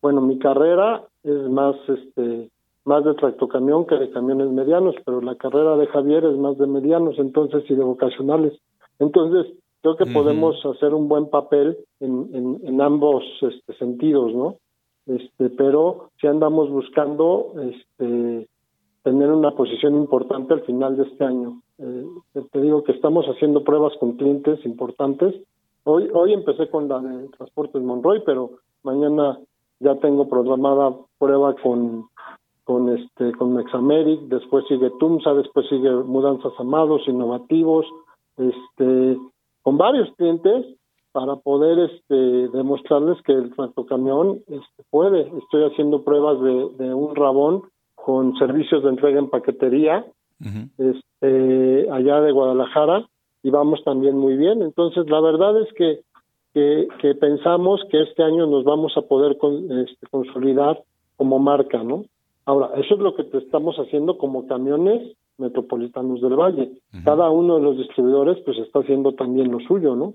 bueno 0.00 0.20
mi 0.20 0.38
carrera 0.38 1.02
es 1.24 1.50
más 1.50 1.74
este 1.88 2.50
más 2.84 3.04
de 3.04 3.14
tractocamión 3.14 3.84
que 3.84 3.96
de 3.96 4.10
camiones 4.10 4.48
medianos 4.50 4.94
pero 5.04 5.20
la 5.20 5.34
carrera 5.34 5.76
de 5.76 5.88
Javier 5.88 6.24
es 6.24 6.36
más 6.38 6.56
de 6.56 6.68
medianos 6.68 7.18
entonces 7.18 7.64
y 7.68 7.74
de 7.74 7.82
vocacionales. 7.82 8.52
Entonces 9.00 9.52
creo 9.82 9.96
que 9.96 10.06
podemos 10.06 10.64
hacer 10.64 10.94
un 10.94 11.08
buen 11.08 11.28
papel 11.28 11.76
en, 11.98 12.30
en, 12.32 12.60
en 12.62 12.80
ambos 12.80 13.24
este, 13.42 13.74
sentidos 13.74 14.32
no 14.32 14.54
este 15.06 15.50
pero 15.50 16.10
si 16.20 16.28
andamos 16.28 16.70
buscando 16.70 17.54
este 17.60 18.48
tener 19.02 19.32
una 19.32 19.50
posición 19.50 19.96
importante 19.96 20.54
al 20.54 20.62
final 20.62 20.96
de 20.96 21.04
este 21.04 21.24
año. 21.24 21.60
Eh, 21.78 22.04
te 22.52 22.60
digo 22.60 22.84
que 22.84 22.92
estamos 22.92 23.26
haciendo 23.26 23.64
pruebas 23.64 23.94
con 23.98 24.16
clientes 24.16 24.64
importantes 24.64 25.34
Hoy, 25.90 26.06
hoy 26.12 26.34
empecé 26.34 26.68
con 26.68 26.86
la 26.86 27.00
de 27.00 27.28
Transportes 27.28 27.80
Monroy, 27.80 28.20
pero 28.26 28.50
mañana 28.82 29.38
ya 29.80 29.94
tengo 29.94 30.28
programada 30.28 30.94
prueba 31.18 31.54
con 31.62 32.10
con 32.64 32.94
este 32.94 33.32
con 33.32 33.54
Mexameric, 33.54 34.20
después 34.28 34.66
sigue 34.68 34.90
Tumsa, 35.00 35.32
después 35.32 35.66
sigue 35.70 35.90
Mudanzas 35.90 36.52
Amados, 36.58 37.08
Innovativos, 37.08 37.86
este 38.36 39.16
con 39.62 39.78
varios 39.78 40.14
clientes 40.16 40.66
para 41.12 41.36
poder 41.36 41.78
este 41.90 42.48
demostrarles 42.48 43.16
que 43.22 43.32
el 43.32 43.54
tractocamión 43.54 44.40
este, 44.46 44.82
puede. 44.90 45.32
Estoy 45.38 45.64
haciendo 45.72 46.04
pruebas 46.04 46.38
de, 46.42 46.84
de 46.84 46.92
un 46.92 47.16
rabón 47.16 47.62
con 47.94 48.36
servicios 48.36 48.82
de 48.82 48.90
entrega 48.90 49.20
en 49.20 49.30
paquetería 49.30 50.04
este 50.76 51.90
allá 51.90 52.20
de 52.20 52.32
Guadalajara 52.32 53.08
y 53.42 53.50
vamos 53.50 53.82
también 53.84 54.16
muy 54.16 54.36
bien. 54.36 54.62
Entonces, 54.62 55.08
la 55.08 55.20
verdad 55.20 55.60
es 55.60 55.72
que, 55.74 56.00
que, 56.54 57.14
pensamos 57.14 57.80
que 57.90 58.02
este 58.02 58.22
año 58.22 58.46
nos 58.46 58.64
vamos 58.64 58.92
a 58.96 59.02
poder 59.02 59.32
este, 59.32 60.06
consolidar 60.10 60.82
como 61.16 61.38
marca, 61.38 61.82
¿no? 61.82 62.04
Ahora, 62.44 62.70
eso 62.80 62.94
es 62.94 63.00
lo 63.00 63.14
que 63.14 63.26
estamos 63.36 63.76
haciendo 63.76 64.16
como 64.16 64.46
camiones 64.46 65.16
metropolitanos 65.36 66.20
del 66.20 66.34
Valle. 66.34 66.70
Cada 67.04 67.30
uno 67.30 67.56
de 67.56 67.62
los 67.62 67.76
distribuidores 67.76 68.38
pues 68.44 68.58
está 68.58 68.80
haciendo 68.80 69.12
también 69.12 69.50
lo 69.52 69.60
suyo, 69.60 69.94
¿no? 69.94 70.14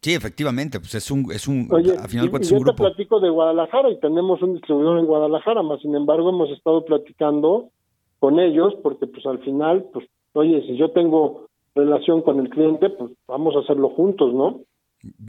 Sí, 0.00 0.14
efectivamente, 0.14 0.78
pues 0.78 0.94
es 0.94 1.10
un, 1.10 1.30
es 1.32 1.48
un, 1.48 1.68
Oye, 1.70 1.98
final 2.08 2.30
y, 2.40 2.44
yo 2.44 2.60
te 2.60 2.72
platico 2.74 3.18
de 3.18 3.28
Guadalajara 3.28 3.90
y 3.90 3.98
tenemos 3.98 4.40
un 4.42 4.54
distribuidor 4.54 4.98
en 4.98 5.06
Guadalajara, 5.06 5.62
más 5.62 5.80
sin 5.80 5.96
embargo 5.96 6.30
hemos 6.30 6.50
estado 6.50 6.84
platicando 6.84 7.70
con 8.20 8.38
ellos 8.38 8.74
porque 8.82 9.06
pues 9.06 9.26
al 9.26 9.40
final, 9.40 9.86
pues, 9.92 10.06
oye, 10.34 10.62
si 10.66 10.76
yo 10.76 10.90
tengo 10.92 11.48
relación 11.76 12.22
con 12.22 12.40
el 12.40 12.50
cliente, 12.50 12.90
pues 12.90 13.12
vamos 13.28 13.54
a 13.54 13.60
hacerlo 13.60 13.90
juntos, 13.90 14.34
¿no? 14.34 14.62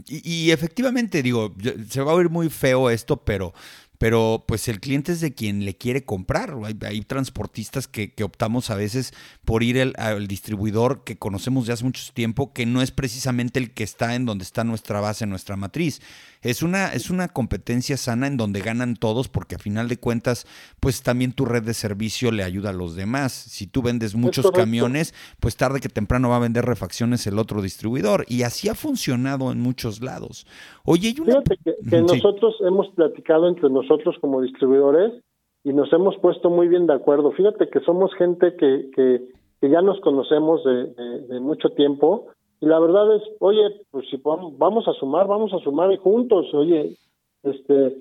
Y, 0.08 0.50
efectivamente, 0.50 1.22
digo, 1.22 1.54
se 1.88 2.02
va 2.02 2.14
a 2.14 2.16
oír 2.16 2.30
muy 2.30 2.50
feo 2.50 2.90
esto, 2.90 3.18
pero 3.18 3.54
pero 3.98 4.46
pues 4.48 4.68
el 4.68 4.80
cliente 4.80 5.12
es 5.12 5.22
de 5.22 5.34
quien 5.34 5.66
le 5.66 5.76
quiere 5.76 6.06
comprar. 6.06 6.56
Hay, 6.86 7.02
transportistas 7.02 7.88
que, 7.88 8.14
optamos 8.24 8.70
a 8.70 8.76
veces 8.76 9.14
por 9.44 9.64
ir 9.64 9.94
al 9.98 10.28
distribuidor 10.28 11.04
que 11.04 11.18
conocemos 11.18 11.66
de 11.66 11.74
hace 11.74 11.84
mucho 11.84 12.02
tiempo, 12.14 12.54
que 12.54 12.66
no 12.66 12.82
es 12.82 12.92
precisamente 12.92 13.60
el 13.60 13.74
que 13.74 13.84
está 13.84 14.16
en 14.16 14.26
donde 14.26 14.44
está 14.44 14.64
nuestra 14.64 15.02
base, 15.02 15.26
nuestra 15.26 15.56
matriz. 15.56 16.02
Es 16.48 16.64
una, 16.64 16.94
es 16.94 17.10
una 17.10 17.28
competencia 17.28 17.98
sana 17.98 18.26
en 18.26 18.38
donde 18.38 18.62
ganan 18.62 18.96
todos, 18.96 19.28
porque 19.28 19.56
a 19.56 19.60
final 19.60 19.90
de 19.90 19.98
cuentas, 19.98 20.48
pues 20.80 21.04
también 21.04 21.34
tu 21.34 21.44
red 21.44 21.64
de 21.64 21.74
servicio 21.74 22.32
le 22.32 22.44
ayuda 22.44 22.70
a 22.70 22.74
los 22.74 22.96
demás. 22.96 23.34
Si 23.34 23.68
tú 23.68 23.82
vendes 23.82 24.16
muchos 24.16 24.50
camiones, 24.52 25.14
pues 25.42 25.58
tarde 25.58 25.82
que 25.82 25.90
temprano 25.90 26.30
va 26.30 26.38
a 26.38 26.40
vender 26.40 26.64
refacciones 26.64 27.28
el 27.28 27.38
otro 27.38 27.62
distribuidor. 27.62 28.24
Y 28.30 28.44
así 28.44 28.70
ha 28.70 28.76
funcionado 28.76 29.52
en 29.52 29.60
muchos 29.60 30.02
lados. 30.02 30.48
Oye, 30.86 31.14
Fíjate 31.14 31.58
que, 31.66 32.02
nosotros 32.02 32.56
hemos 32.66 32.88
platicado 32.96 33.50
entre 33.50 33.70
nosotros 33.70 34.16
como 34.22 34.42
distribuidores 34.42 35.22
y 35.66 35.74
nos 35.74 35.92
hemos 35.92 36.16
puesto 36.20 36.50
muy 36.50 36.70
bien 36.70 36.88
de 36.88 36.94
acuerdo. 36.94 37.34
Fíjate 37.34 37.68
que 37.68 37.82
somos 37.82 38.14
gente 38.16 38.56
que, 38.56 38.90
que, 38.96 39.70
ya 39.70 39.82
nos 39.82 40.00
conocemos 40.00 40.62
de, 40.64 41.42
mucho 41.42 41.72
tiempo 41.72 42.28
y 42.60 42.66
la 42.66 42.80
verdad 42.80 43.16
es, 43.16 43.24
oye, 43.40 43.82
pues 43.92 44.10
si 44.10 44.20
vamos 44.24 44.88
a 44.88 44.94
sumar, 44.94 45.28
vamos 45.28 45.54
a 45.54 45.60
sumar 45.60 45.96
juntos, 45.98 46.54
oye, 46.54 46.96
este, 47.44 47.98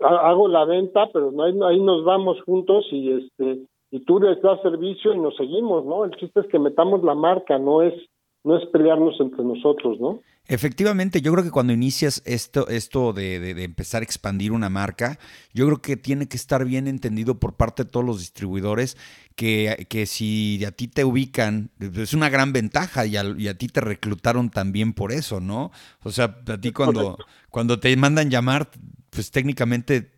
hago 0.00 0.48
la 0.48 0.64
venta, 0.64 1.08
pero 1.12 1.30
ahí, 1.42 1.58
ahí 1.62 1.80
nos 1.80 2.04
vamos 2.04 2.40
juntos 2.42 2.86
y 2.90 3.12
este, 3.12 3.66
y 3.90 4.00
tú 4.00 4.20
les 4.20 4.40
das 4.40 4.62
servicio 4.62 5.12
y 5.12 5.18
nos 5.18 5.36
seguimos, 5.36 5.84
¿no? 5.84 6.04
El 6.04 6.12
chiste 6.12 6.40
es 6.40 6.46
que 6.46 6.58
metamos 6.58 7.02
la 7.02 7.14
marca, 7.14 7.58
no 7.58 7.82
es 7.82 7.94
no 8.42 8.56
es 8.56 8.66
pelearnos 8.66 9.20
entre 9.20 9.44
nosotros, 9.44 10.00
¿no? 10.00 10.20
Efectivamente, 10.50 11.22
yo 11.22 11.30
creo 11.30 11.44
que 11.44 11.52
cuando 11.52 11.72
inicias 11.72 12.22
esto, 12.24 12.66
esto 12.66 13.12
de, 13.12 13.38
de, 13.38 13.62
empezar 13.62 14.02
a 14.02 14.04
expandir 14.04 14.50
una 14.50 14.68
marca, 14.68 15.16
yo 15.54 15.64
creo 15.66 15.80
que 15.80 15.96
tiene 15.96 16.26
que 16.26 16.36
estar 16.36 16.64
bien 16.64 16.88
entendido 16.88 17.38
por 17.38 17.54
parte 17.54 17.84
de 17.84 17.90
todos 17.90 18.04
los 18.04 18.18
distribuidores 18.18 18.96
que, 19.36 19.86
que 19.88 20.06
si 20.06 20.64
a 20.64 20.72
ti 20.72 20.88
te 20.88 21.04
ubican, 21.04 21.70
es 21.78 22.14
una 22.14 22.28
gran 22.30 22.52
ventaja 22.52 23.06
y 23.06 23.16
a, 23.16 23.22
y 23.38 23.46
a, 23.46 23.56
ti 23.56 23.68
te 23.68 23.80
reclutaron 23.80 24.50
también 24.50 24.92
por 24.92 25.12
eso, 25.12 25.38
¿no? 25.38 25.70
O 26.02 26.10
sea, 26.10 26.38
a 26.44 26.60
ti 26.60 26.72
cuando, 26.72 27.16
cuando 27.48 27.78
te 27.78 27.96
mandan 27.96 28.28
llamar, 28.28 28.72
pues 29.10 29.30
técnicamente 29.30 30.10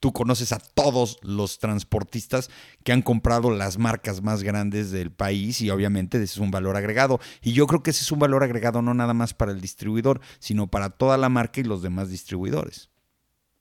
tú 0.00 0.12
conoces 0.12 0.52
a 0.52 0.58
todos 0.74 1.18
los 1.22 1.58
transportistas 1.58 2.50
que 2.84 2.92
han 2.92 3.02
comprado 3.02 3.50
las 3.50 3.78
marcas 3.78 4.22
más 4.22 4.42
grandes 4.42 4.90
del 4.90 5.12
país 5.12 5.60
y 5.60 5.70
obviamente 5.70 6.16
ese 6.16 6.24
es 6.24 6.38
un 6.38 6.50
valor 6.50 6.76
agregado. 6.76 7.18
Y 7.42 7.52
yo 7.52 7.66
creo 7.66 7.82
que 7.82 7.90
ese 7.90 8.02
es 8.02 8.10
un 8.10 8.18
valor 8.18 8.42
agregado 8.42 8.82
no 8.82 8.94
nada 8.94 9.14
más 9.14 9.34
para 9.34 9.52
el 9.52 9.60
distribuidor, 9.60 10.20
sino 10.38 10.66
para 10.66 10.90
toda 10.90 11.18
la 11.18 11.28
marca 11.28 11.60
y 11.60 11.64
los 11.64 11.82
demás 11.82 12.10
distribuidores. 12.10 12.90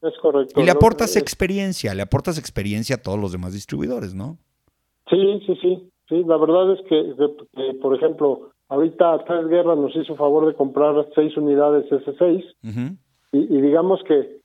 Es 0.02 0.14
correcto. 0.22 0.62
Y 0.62 0.64
le 0.64 0.72
aportas 0.72 1.18
experiencia, 1.18 1.94
le 1.94 2.02
aportas 2.02 2.40
experiencia 2.40 2.96
a 2.96 3.02
todos 3.02 3.20
los 3.20 3.34
demás 3.34 3.54
distribuidores, 3.54 4.16
¿no? 4.16 4.38
Sí, 5.10 5.44
sí, 5.46 5.56
sí. 5.62 5.90
Sí, 6.08 6.24
la 6.24 6.38
verdad 6.38 6.74
es 6.74 6.80
que, 6.88 7.14
por 7.82 7.96
ejemplo, 7.96 8.50
ahorita 8.70 9.26
Tres 9.26 9.48
Guerras 9.48 9.78
nos 9.78 9.96
hizo 9.96 10.16
favor 10.16 10.48
de 10.48 10.56
comprar 10.56 11.08
seis 11.14 11.36
unidades 11.38 11.86
S6 11.92 12.44
y, 13.32 13.38
y 13.38 13.62
digamos 13.62 14.02
que 14.08 14.39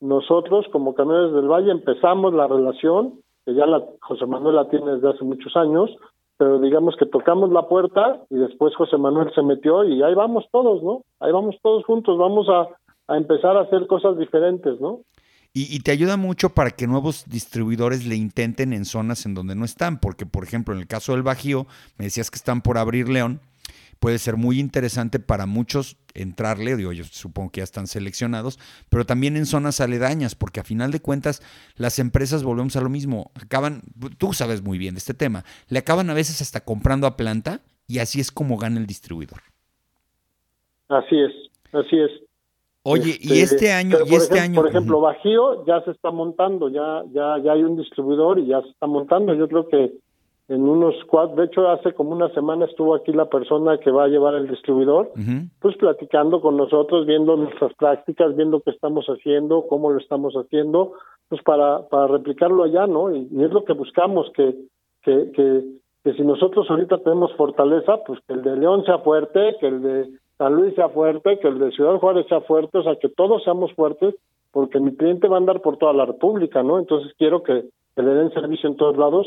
nosotros 0.00 0.66
como 0.72 0.94
Camiones 0.94 1.32
del 1.32 1.48
Valle 1.48 1.70
empezamos 1.70 2.34
la 2.34 2.46
relación, 2.46 3.20
que 3.44 3.54
ya 3.54 3.66
la 3.66 3.82
José 4.00 4.26
Manuel 4.26 4.56
la 4.56 4.68
tiene 4.68 4.92
desde 4.92 5.10
hace 5.10 5.24
muchos 5.24 5.56
años, 5.56 5.90
pero 6.36 6.58
digamos 6.60 6.96
que 6.96 7.06
tocamos 7.06 7.50
la 7.50 7.68
puerta 7.68 8.20
y 8.28 8.36
después 8.36 8.74
José 8.76 8.98
Manuel 8.98 9.32
se 9.34 9.42
metió 9.42 9.84
y 9.84 10.02
ahí 10.02 10.14
vamos 10.14 10.44
todos, 10.52 10.82
¿no? 10.82 11.02
Ahí 11.20 11.32
vamos 11.32 11.56
todos 11.62 11.84
juntos, 11.84 12.18
vamos 12.18 12.46
a, 12.48 12.68
a 13.12 13.16
empezar 13.16 13.56
a 13.56 13.62
hacer 13.62 13.86
cosas 13.86 14.18
diferentes, 14.18 14.80
¿no? 14.80 15.00
Y, 15.54 15.74
y, 15.74 15.80
te 15.80 15.90
ayuda 15.90 16.18
mucho 16.18 16.50
para 16.50 16.70
que 16.70 16.86
nuevos 16.86 17.24
distribuidores 17.30 18.06
le 18.06 18.16
intenten 18.16 18.74
en 18.74 18.84
zonas 18.84 19.24
en 19.24 19.32
donde 19.32 19.54
no 19.54 19.64
están, 19.64 20.00
porque 20.00 20.26
por 20.26 20.44
ejemplo 20.44 20.74
en 20.74 20.80
el 20.80 20.86
caso 20.86 21.12
del 21.12 21.22
Bajío, 21.22 21.66
me 21.96 22.04
decías 22.04 22.30
que 22.30 22.36
están 22.36 22.60
por 22.60 22.76
abrir 22.76 23.08
León, 23.08 23.40
puede 23.98 24.18
ser 24.18 24.36
muy 24.36 24.60
interesante 24.60 25.18
para 25.18 25.46
muchos 25.46 25.96
entrarle, 26.14 26.76
digo, 26.76 26.92
yo 26.92 27.04
supongo 27.04 27.50
que 27.50 27.60
ya 27.60 27.64
están 27.64 27.86
seleccionados, 27.86 28.58
pero 28.88 29.04
también 29.04 29.36
en 29.36 29.46
zonas 29.46 29.80
aledañas, 29.80 30.34
porque 30.34 30.60
a 30.60 30.64
final 30.64 30.90
de 30.90 31.00
cuentas 31.00 31.42
las 31.76 31.98
empresas, 31.98 32.42
volvemos 32.42 32.76
a 32.76 32.80
lo 32.80 32.88
mismo, 32.88 33.30
acaban, 33.34 33.82
tú 34.18 34.32
sabes 34.32 34.62
muy 34.62 34.78
bien 34.78 34.94
de 34.94 34.98
este 34.98 35.14
tema, 35.14 35.44
le 35.68 35.78
acaban 35.78 36.10
a 36.10 36.14
veces 36.14 36.40
hasta 36.40 36.60
comprando 36.60 37.06
a 37.06 37.16
planta 37.16 37.60
y 37.86 37.98
así 37.98 38.20
es 38.20 38.30
como 38.30 38.56
gana 38.56 38.78
el 38.78 38.86
distribuidor. 38.86 39.40
Así 40.88 41.18
es, 41.18 41.32
así 41.72 41.98
es. 41.98 42.10
Oye, 42.88 43.18
y 43.20 43.40
este, 43.40 43.56
este 43.56 43.72
año, 43.72 43.96
y 44.06 44.14
este 44.14 44.38
año, 44.38 44.60
por 44.60 44.68
ejemplo, 44.68 45.00
Bajío 45.00 45.66
ya 45.66 45.82
se 45.82 45.90
está 45.90 46.12
montando, 46.12 46.68
ya, 46.68 47.02
ya, 47.12 47.36
ya 47.42 47.52
hay 47.52 47.64
un 47.64 47.76
distribuidor 47.76 48.38
y 48.38 48.46
ya 48.46 48.62
se 48.62 48.68
está 48.68 48.86
montando. 48.86 49.34
Yo 49.34 49.48
creo 49.48 49.68
que 49.68 49.92
en 50.48 50.62
unos 50.62 50.94
cuatro, 51.08 51.36
de 51.36 51.46
hecho 51.46 51.68
hace 51.68 51.92
como 51.92 52.12
una 52.12 52.28
semana 52.28 52.66
estuvo 52.66 52.94
aquí 52.94 53.12
la 53.12 53.28
persona 53.28 53.78
que 53.78 53.90
va 53.90 54.04
a 54.04 54.08
llevar 54.08 54.34
el 54.36 54.46
distribuidor, 54.46 55.10
pues 55.60 55.76
platicando 55.76 56.40
con 56.40 56.56
nosotros, 56.56 57.04
viendo 57.04 57.36
nuestras 57.36 57.74
prácticas, 57.74 58.36
viendo 58.36 58.60
qué 58.60 58.70
estamos 58.70 59.06
haciendo, 59.06 59.66
cómo 59.68 59.90
lo 59.90 59.98
estamos 59.98 60.34
haciendo, 60.34 60.92
pues 61.28 61.42
para, 61.42 61.88
para 61.88 62.06
replicarlo 62.06 62.62
allá, 62.62 62.86
¿no? 62.86 63.14
Y, 63.14 63.28
es 63.42 63.50
lo 63.50 63.64
que 63.64 63.72
buscamos, 63.72 64.30
que, 64.36 64.54
que, 65.02 65.32
que, 65.32 65.64
que 66.04 66.14
si 66.14 66.22
nosotros 66.22 66.70
ahorita 66.70 66.98
tenemos 66.98 67.34
fortaleza, 67.34 68.04
pues 68.06 68.20
que 68.28 68.34
el 68.34 68.42
de 68.42 68.56
León 68.56 68.84
sea 68.84 68.98
fuerte, 68.98 69.56
que 69.58 69.66
el 69.66 69.82
de 69.82 70.10
San 70.38 70.54
Luis 70.54 70.76
sea 70.76 70.90
fuerte, 70.90 71.40
que 71.40 71.48
el 71.48 71.58
de 71.58 71.72
Ciudad 71.72 71.98
Juárez 71.98 72.24
sea 72.28 72.40
fuerte, 72.42 72.78
o 72.78 72.82
sea, 72.84 72.94
que 72.96 73.08
todos 73.08 73.42
seamos 73.42 73.72
fuertes, 73.72 74.14
porque 74.52 74.78
mi 74.78 74.94
cliente 74.94 75.26
va 75.26 75.36
a 75.36 75.40
andar 75.40 75.60
por 75.60 75.76
toda 75.76 75.92
la 75.92 76.06
República, 76.06 76.62
¿no? 76.62 76.78
Entonces 76.78 77.12
quiero 77.18 77.42
que, 77.42 77.64
que 77.96 78.02
le 78.02 78.14
den 78.14 78.30
servicio 78.30 78.70
en 78.70 78.76
todos 78.76 78.96
lados 78.96 79.26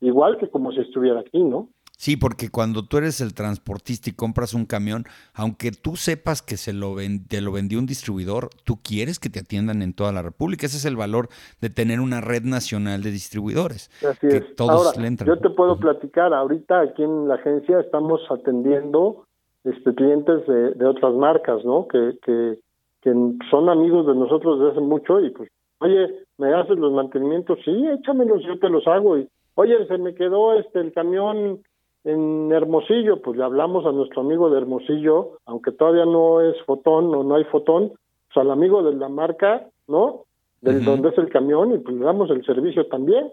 igual 0.00 0.38
que 0.38 0.48
como 0.48 0.72
si 0.72 0.80
estuviera 0.80 1.20
aquí, 1.20 1.42
¿no? 1.42 1.68
Sí, 2.00 2.16
porque 2.16 2.48
cuando 2.48 2.82
tú 2.82 2.96
eres 2.96 3.20
el 3.20 3.34
transportista 3.34 4.08
y 4.08 4.14
compras 4.14 4.54
un 4.54 4.64
camión, 4.64 5.04
aunque 5.34 5.70
tú 5.70 5.96
sepas 5.96 6.40
que 6.40 6.56
se 6.56 6.72
lo 6.72 6.96
te 7.28 7.42
lo 7.42 7.52
vendió 7.52 7.78
un 7.78 7.84
distribuidor, 7.84 8.48
tú 8.64 8.78
quieres 8.82 9.18
que 9.18 9.28
te 9.28 9.40
atiendan 9.40 9.82
en 9.82 9.92
toda 9.92 10.10
la 10.10 10.22
República. 10.22 10.64
Ese 10.64 10.78
es 10.78 10.86
el 10.86 10.96
valor 10.96 11.28
de 11.60 11.68
tener 11.68 12.00
una 12.00 12.22
red 12.22 12.44
nacional 12.44 13.02
de 13.02 13.10
distribuidores. 13.10 13.90
Así 14.02 14.28
es. 14.28 14.56
Todos 14.56 14.96
Ahora, 14.96 15.08
Yo 15.26 15.38
te 15.40 15.50
puedo 15.50 15.78
platicar, 15.78 16.32
ahorita 16.32 16.80
aquí 16.80 17.02
en 17.02 17.28
la 17.28 17.34
agencia 17.34 17.80
estamos 17.80 18.22
atendiendo 18.30 19.26
este 19.64 19.94
clientes 19.94 20.46
de, 20.46 20.72
de 20.72 20.86
otras 20.86 21.12
marcas, 21.12 21.62
¿no? 21.66 21.86
Que, 21.86 22.16
que, 22.24 22.60
que 23.02 23.12
son 23.50 23.68
amigos 23.68 24.06
de 24.06 24.14
nosotros 24.14 24.58
desde 24.58 24.72
hace 24.72 24.80
mucho 24.80 25.20
y 25.20 25.28
pues, 25.32 25.50
oye, 25.80 26.24
¿me 26.38 26.54
haces 26.54 26.78
los 26.78 26.94
mantenimientos? 26.94 27.58
Sí, 27.62 27.88
échamelos, 27.88 28.42
yo 28.42 28.58
te 28.58 28.70
los 28.70 28.86
hago 28.86 29.18
y 29.18 29.28
Oye, 29.54 29.86
se 29.86 29.98
me 29.98 30.14
quedó 30.14 30.54
este 30.54 30.80
el 30.80 30.92
camión 30.92 31.60
en 32.04 32.50
Hermosillo, 32.52 33.20
pues 33.20 33.36
le 33.36 33.44
hablamos 33.44 33.84
a 33.84 33.92
nuestro 33.92 34.22
amigo 34.22 34.48
de 34.50 34.58
Hermosillo, 34.58 35.38
aunque 35.44 35.72
todavía 35.72 36.06
no 36.06 36.40
es 36.40 36.56
fotón 36.64 37.14
o 37.14 37.22
no 37.22 37.34
hay 37.34 37.44
fotón, 37.44 37.92
pues 38.32 38.36
al 38.36 38.50
amigo 38.50 38.82
de 38.82 38.94
la 38.94 39.08
marca, 39.08 39.66
¿no? 39.86 40.24
Del 40.60 40.84
donde 40.84 41.08
es 41.08 41.18
el 41.18 41.30
camión 41.30 41.74
y 41.74 41.78
pues 41.78 41.96
le 41.96 42.04
damos 42.04 42.30
el 42.30 42.44
servicio 42.44 42.86
también, 42.86 43.30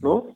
¿no? 0.00 0.26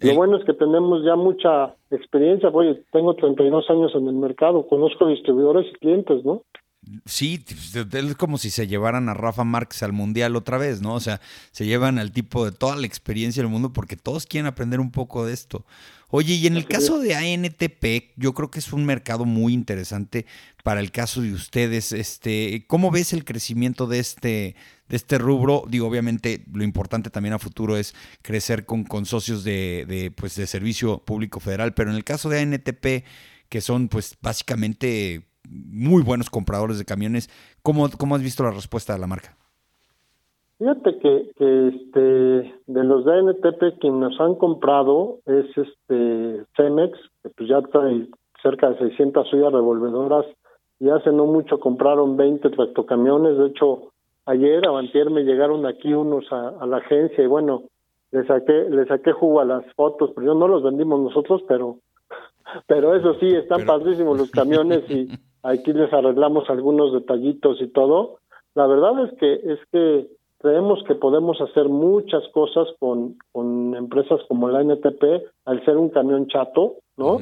Lo 0.00 0.14
bueno 0.14 0.38
es 0.38 0.44
que 0.44 0.54
tenemos 0.54 1.04
ya 1.04 1.14
mucha 1.14 1.74
experiencia, 1.90 2.48
oye, 2.48 2.82
tengo 2.90 3.14
32 3.14 3.68
años 3.68 3.94
en 3.94 4.08
el 4.08 4.14
mercado, 4.14 4.66
conozco 4.66 5.06
distribuidores 5.06 5.66
y 5.70 5.78
clientes, 5.78 6.24
¿no? 6.24 6.42
Sí, 7.04 7.44
es 7.46 8.16
como 8.16 8.38
si 8.38 8.50
se 8.50 8.66
llevaran 8.66 9.08
a 9.10 9.14
Rafa 9.14 9.44
Márquez 9.44 9.82
al 9.82 9.92
Mundial 9.92 10.34
otra 10.34 10.56
vez, 10.56 10.80
¿no? 10.80 10.94
O 10.94 11.00
sea, 11.00 11.20
se 11.52 11.66
llevan 11.66 11.98
al 11.98 12.10
tipo 12.10 12.44
de 12.44 12.52
toda 12.52 12.74
la 12.76 12.86
experiencia 12.86 13.42
del 13.42 13.52
mundo 13.52 13.72
porque 13.72 13.96
todos 13.96 14.26
quieren 14.26 14.46
aprender 14.46 14.80
un 14.80 14.90
poco 14.90 15.26
de 15.26 15.34
esto. 15.34 15.66
Oye, 16.08 16.34
y 16.34 16.46
en 16.46 16.56
el 16.56 16.66
caso 16.66 16.98
de 16.98 17.14
ANTP, 17.14 18.14
yo 18.16 18.34
creo 18.34 18.50
que 18.50 18.58
es 18.58 18.72
un 18.72 18.84
mercado 18.84 19.26
muy 19.26 19.52
interesante 19.52 20.26
para 20.64 20.80
el 20.80 20.90
caso 20.90 21.20
de 21.20 21.32
ustedes. 21.32 21.92
Este, 21.92 22.64
¿Cómo 22.66 22.90
ves 22.90 23.12
el 23.12 23.24
crecimiento 23.24 23.86
de 23.86 24.00
este, 24.00 24.56
de 24.88 24.96
este 24.96 25.18
rubro? 25.18 25.64
Digo, 25.68 25.86
obviamente 25.86 26.44
lo 26.52 26.64
importante 26.64 27.10
también 27.10 27.34
a 27.34 27.38
futuro 27.38 27.76
es 27.76 27.94
crecer 28.22 28.64
con, 28.64 28.84
con 28.84 29.06
socios 29.06 29.44
de, 29.44 29.84
de, 29.86 30.10
pues, 30.10 30.34
de 30.34 30.48
servicio 30.48 30.98
público 31.04 31.38
federal, 31.40 31.74
pero 31.74 31.90
en 31.90 31.96
el 31.96 32.04
caso 32.04 32.28
de 32.28 32.40
ANTP, 32.40 33.04
que 33.48 33.60
son 33.60 33.88
pues 33.88 34.16
básicamente 34.20 35.29
muy 35.48 36.02
buenos 36.02 36.30
compradores 36.30 36.78
de 36.78 36.84
camiones. 36.84 37.28
¿Cómo, 37.62 37.88
cómo 37.98 38.14
has 38.14 38.22
visto 38.22 38.42
la 38.42 38.50
respuesta 38.50 38.92
de 38.92 38.98
la 38.98 39.06
marca? 39.06 39.36
Fíjate 40.58 40.98
que, 40.98 41.30
que 41.38 41.68
este, 41.68 42.54
de 42.66 42.84
los 42.84 43.04
DNTP 43.04 43.80
que 43.80 43.90
nos 43.90 44.20
han 44.20 44.34
comprado 44.34 45.18
es 45.24 45.46
este 45.56 46.44
Cemex, 46.54 46.98
que 47.22 47.30
pues 47.30 47.48
ya 47.48 47.62
trae 47.62 48.08
cerca 48.42 48.70
de 48.70 48.78
600 48.78 49.28
suyas 49.28 49.52
revolvedoras 49.52 50.26
y 50.78 50.90
hace 50.90 51.12
no 51.12 51.26
mucho 51.26 51.60
compraron 51.60 52.16
20 52.16 52.50
tractocamiones. 52.50 53.38
De 53.38 53.46
hecho, 53.46 53.92
ayer 54.26 54.66
o 54.68 54.76
antier 54.76 55.08
me 55.08 55.22
llegaron 55.22 55.64
aquí 55.64 55.94
unos 55.94 56.30
a, 56.30 56.50
a 56.60 56.66
la 56.66 56.76
agencia 56.76 57.24
y 57.24 57.26
bueno, 57.26 57.62
le 58.12 58.26
saqué, 58.26 58.68
le 58.68 58.84
saqué 58.86 59.12
jugo 59.12 59.40
a 59.40 59.44
las 59.44 59.64
fotos, 59.74 60.10
pero 60.14 60.26
yo 60.26 60.34
no 60.34 60.46
los 60.46 60.62
vendimos 60.62 61.00
nosotros, 61.00 61.42
pero 61.48 61.78
pero 62.66 62.94
eso 62.94 63.14
sí, 63.14 63.28
están 63.28 63.64
padrísimos 63.64 64.18
los 64.18 64.30
camiones 64.30 64.88
y 64.90 65.08
aquí 65.42 65.72
les 65.72 65.92
arreglamos 65.92 66.48
algunos 66.48 66.92
detallitos 66.92 67.60
y 67.60 67.68
todo. 67.68 68.18
La 68.54 68.66
verdad 68.66 69.04
es 69.04 69.18
que 69.18 69.34
es 69.34 69.58
que 69.72 70.08
creemos 70.38 70.82
que 70.86 70.94
podemos 70.94 71.40
hacer 71.40 71.68
muchas 71.68 72.26
cosas 72.32 72.68
con, 72.78 73.16
con 73.32 73.74
empresas 73.74 74.20
como 74.28 74.48
la 74.48 74.62
NTP 74.62 75.04
al 75.44 75.64
ser 75.64 75.76
un 75.76 75.90
camión 75.90 76.26
chato, 76.28 76.76
¿no? 76.96 77.18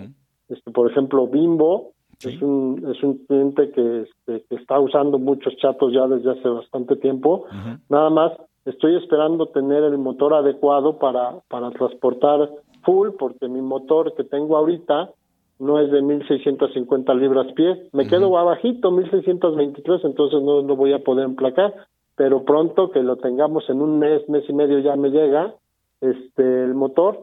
este, 0.48 0.70
por 0.70 0.90
ejemplo, 0.90 1.26
Bimbo 1.26 1.92
es 2.24 2.40
un 2.42 2.84
es 2.92 3.02
un 3.02 3.18
cliente 3.26 3.70
que, 3.70 4.02
este, 4.02 4.44
que 4.48 4.56
está 4.56 4.80
usando 4.80 5.18
muchos 5.18 5.56
chatos 5.56 5.92
ya 5.92 6.06
desde 6.08 6.32
hace 6.32 6.48
bastante 6.48 6.96
tiempo. 6.96 7.44
Nada 7.88 8.10
más 8.10 8.32
estoy 8.64 8.96
esperando 8.96 9.46
tener 9.46 9.84
el 9.84 9.98
motor 9.98 10.34
adecuado 10.34 10.98
para 10.98 11.40
para 11.48 11.70
transportar 11.70 12.50
full 12.82 13.10
porque 13.18 13.48
mi 13.48 13.60
motor 13.60 14.14
que 14.14 14.24
tengo 14.24 14.56
ahorita 14.56 15.10
no 15.58 15.80
es 15.80 15.90
de 15.90 16.02
1650 16.02 17.14
libras 17.14 17.52
pie, 17.54 17.88
me 17.92 18.06
quedo 18.06 18.38
abajito, 18.38 18.90
1623, 18.90 20.04
entonces 20.04 20.40
no 20.42 20.62
lo 20.62 20.76
voy 20.76 20.92
a 20.92 21.00
poder 21.00 21.24
emplacar, 21.24 21.74
pero 22.16 22.44
pronto 22.44 22.90
que 22.90 23.02
lo 23.02 23.16
tengamos 23.16 23.68
en 23.68 23.80
un 23.82 23.98
mes, 23.98 24.28
mes 24.28 24.44
y 24.48 24.52
medio 24.52 24.78
ya 24.78 24.96
me 24.96 25.10
llega 25.10 25.54
este 26.00 26.64
el 26.64 26.74
motor 26.74 27.22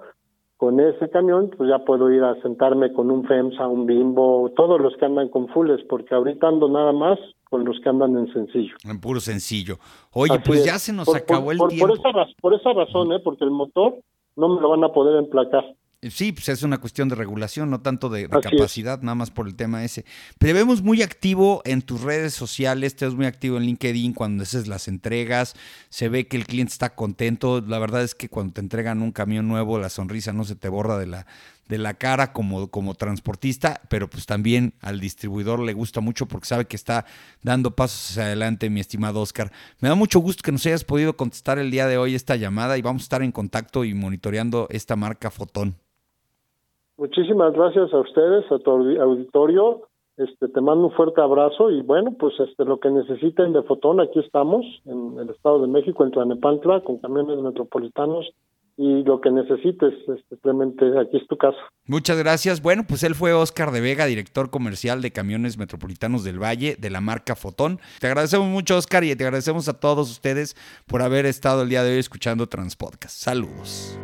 con 0.57 0.79
ese 0.79 1.09
camión, 1.09 1.51
pues 1.55 1.69
ya 1.69 1.79
puedo 1.83 2.11
ir 2.11 2.23
a 2.23 2.41
sentarme 2.41 2.93
con 2.93 3.11
un 3.11 3.25
FEMSA, 3.25 3.67
un 3.67 3.85
Bimbo, 3.85 4.51
todos 4.55 4.79
los 4.79 4.95
que 4.97 5.05
andan 5.05 5.27
con 5.29 5.47
fulles, 5.49 5.81
porque 5.89 6.15
ahorita 6.15 6.47
ando 6.47 6.69
nada 6.69 6.93
más 6.93 7.19
con 7.49 7.65
los 7.65 7.79
que 7.81 7.89
andan 7.89 8.17
en 8.17 8.31
sencillo. 8.31 8.73
En 8.85 8.99
puro 8.99 9.19
sencillo. 9.19 9.75
Oye, 10.13 10.39
pues 10.45 10.65
ya 10.65 10.79
se 10.79 10.93
nos 10.93 11.13
acabó 11.13 11.51
el 11.51 11.59
tiempo. 11.67 11.87
Por 11.87 11.97
esa, 11.97 12.09
por 12.41 12.53
esa 12.53 12.73
razón, 12.73 13.11
¿eh? 13.11 13.19
porque 13.23 13.43
el 13.43 13.51
motor 13.51 13.95
no 14.37 14.49
me 14.49 14.61
lo 14.61 14.69
van 14.69 14.83
a 14.83 14.89
poder 14.89 15.17
emplacar. 15.17 15.65
Eh, 16.05 16.11
sí, 16.11 16.31
pues 16.31 16.49
es 16.49 16.61
una 16.61 16.77
cuestión 16.77 17.09
de 17.09 17.15
regulación, 17.15 17.71
no 17.71 17.81
tanto 17.81 18.09
de, 18.09 18.29
capacidad, 18.29 19.01
nada 19.01 19.15
más 19.15 19.31
por 19.31 19.47
el 19.47 19.55
tema 19.55 19.83
ese. 19.83 20.05
Pero 20.37 20.53
vemos 20.53 20.83
muy 20.83 21.01
activo 21.01 21.63
en 21.65 21.81
tus 21.81 22.01
redes 22.01 22.35
sociales, 22.35 22.95
te 22.95 23.05
ves 23.05 23.15
muy 23.15 23.25
activo 23.25 23.57
en 23.57 23.63
LinkedIn 23.63 24.13
cuando 24.13 24.43
haces 24.43 24.67
las 24.67 24.87
entregas, 24.87 25.55
se 25.89 26.07
ve 26.07 26.27
que 26.27 26.37
el 26.37 26.45
cliente 26.45 26.73
está 26.73 26.93
contento. 26.93 27.59
La 27.61 27.79
verdad 27.79 28.03
es 28.03 28.13
que 28.13 28.29
cuando 28.29 28.53
te 28.53 28.61
entregan 28.61 29.01
un 29.01 29.11
camión 29.11 29.47
nuevo, 29.47 29.79
la 29.79 29.89
sonrisa 29.89 30.31
no 30.31 30.43
se 30.43 30.55
te 30.55 30.69
borra 30.69 30.99
de 30.99 31.07
la, 31.07 31.25
de 31.67 31.79
la 31.79 31.95
cara 31.95 32.33
como, 32.33 32.69
como 32.69 32.93
transportista, 32.93 33.81
pero 33.89 34.07
pues 34.07 34.27
también 34.27 34.75
al 34.81 34.99
distribuidor 34.99 35.59
le 35.59 35.73
gusta 35.73 36.01
mucho 36.01 36.27
porque 36.27 36.45
sabe 36.47 36.65
que 36.65 36.75
está 36.75 37.05
dando 37.41 37.75
pasos 37.75 38.11
hacia 38.11 38.25
adelante, 38.25 38.69
mi 38.69 38.79
estimado 38.79 39.21
Oscar. 39.21 39.51
Me 39.79 39.89
da 39.89 39.95
mucho 39.95 40.19
gusto 40.19 40.43
que 40.43 40.51
nos 40.51 40.63
hayas 40.67 40.83
podido 40.83 41.17
contestar 41.17 41.57
el 41.57 41.71
día 41.71 41.87
de 41.87 41.97
hoy 41.97 42.13
esta 42.13 42.35
llamada 42.35 42.77
y 42.77 42.83
vamos 42.83 43.01
a 43.01 43.05
estar 43.05 43.23
en 43.23 43.31
contacto 43.31 43.85
y 43.85 43.95
monitoreando 43.95 44.67
esta 44.69 44.95
marca 44.95 45.31
Fotón. 45.31 45.77
Muchísimas 46.97 47.53
gracias 47.53 47.93
a 47.93 47.99
ustedes, 47.99 48.49
a 48.51 48.59
tu 48.59 48.71
auditorio. 48.71 49.87
Este, 50.17 50.47
te 50.47 50.61
mando 50.61 50.87
un 50.87 50.93
fuerte 50.93 51.19
abrazo 51.19 51.71
y 51.71 51.81
bueno, 51.81 52.15
pues 52.17 52.33
este, 52.39 52.63
lo 52.63 52.79
que 52.79 52.89
necesiten 52.89 53.51
de 53.51 53.63
Fotón, 53.63 53.99
aquí 53.99 54.19
estamos 54.19 54.65
en 54.85 55.19
el 55.19 55.29
Estado 55.29 55.61
de 55.61 55.67
México, 55.67 56.05
en 56.05 56.11
Tlanepantla, 56.11 56.81
con 56.85 56.99
camiones 56.99 57.37
metropolitanos 57.39 58.25
y 58.77 59.03
lo 59.03 59.21
que 59.21 59.31
necesites, 59.31 59.93
este, 60.07 60.35
aquí 60.99 61.17
es 61.17 61.27
tu 61.27 61.37
casa. 61.37 61.57
Muchas 61.85 62.17
gracias. 62.17 62.61
Bueno, 62.61 62.83
pues 62.87 63.03
él 63.03 63.15
fue 63.15 63.33
Oscar 63.33 63.71
de 63.71 63.81
Vega, 63.81 64.05
director 64.05 64.49
comercial 64.49 65.01
de 65.01 65.11
Camiones 65.11 65.57
Metropolitanos 65.57 66.23
del 66.23 66.41
Valle 66.41 66.75
de 66.77 66.89
la 66.89 67.01
marca 67.01 67.35
Fotón. 67.35 67.79
Te 67.99 68.07
agradecemos 68.07 68.47
mucho, 68.47 68.77
Oscar, 68.77 69.03
y 69.03 69.15
te 69.15 69.23
agradecemos 69.23 69.69
a 69.69 69.79
todos 69.79 70.11
ustedes 70.11 70.55
por 70.87 71.01
haber 71.01 71.25
estado 71.25 71.63
el 71.63 71.69
día 71.69 71.83
de 71.83 71.93
hoy 71.93 71.99
escuchando 71.99 72.47
Transpodcast. 72.47 73.17
Saludos. 73.17 73.97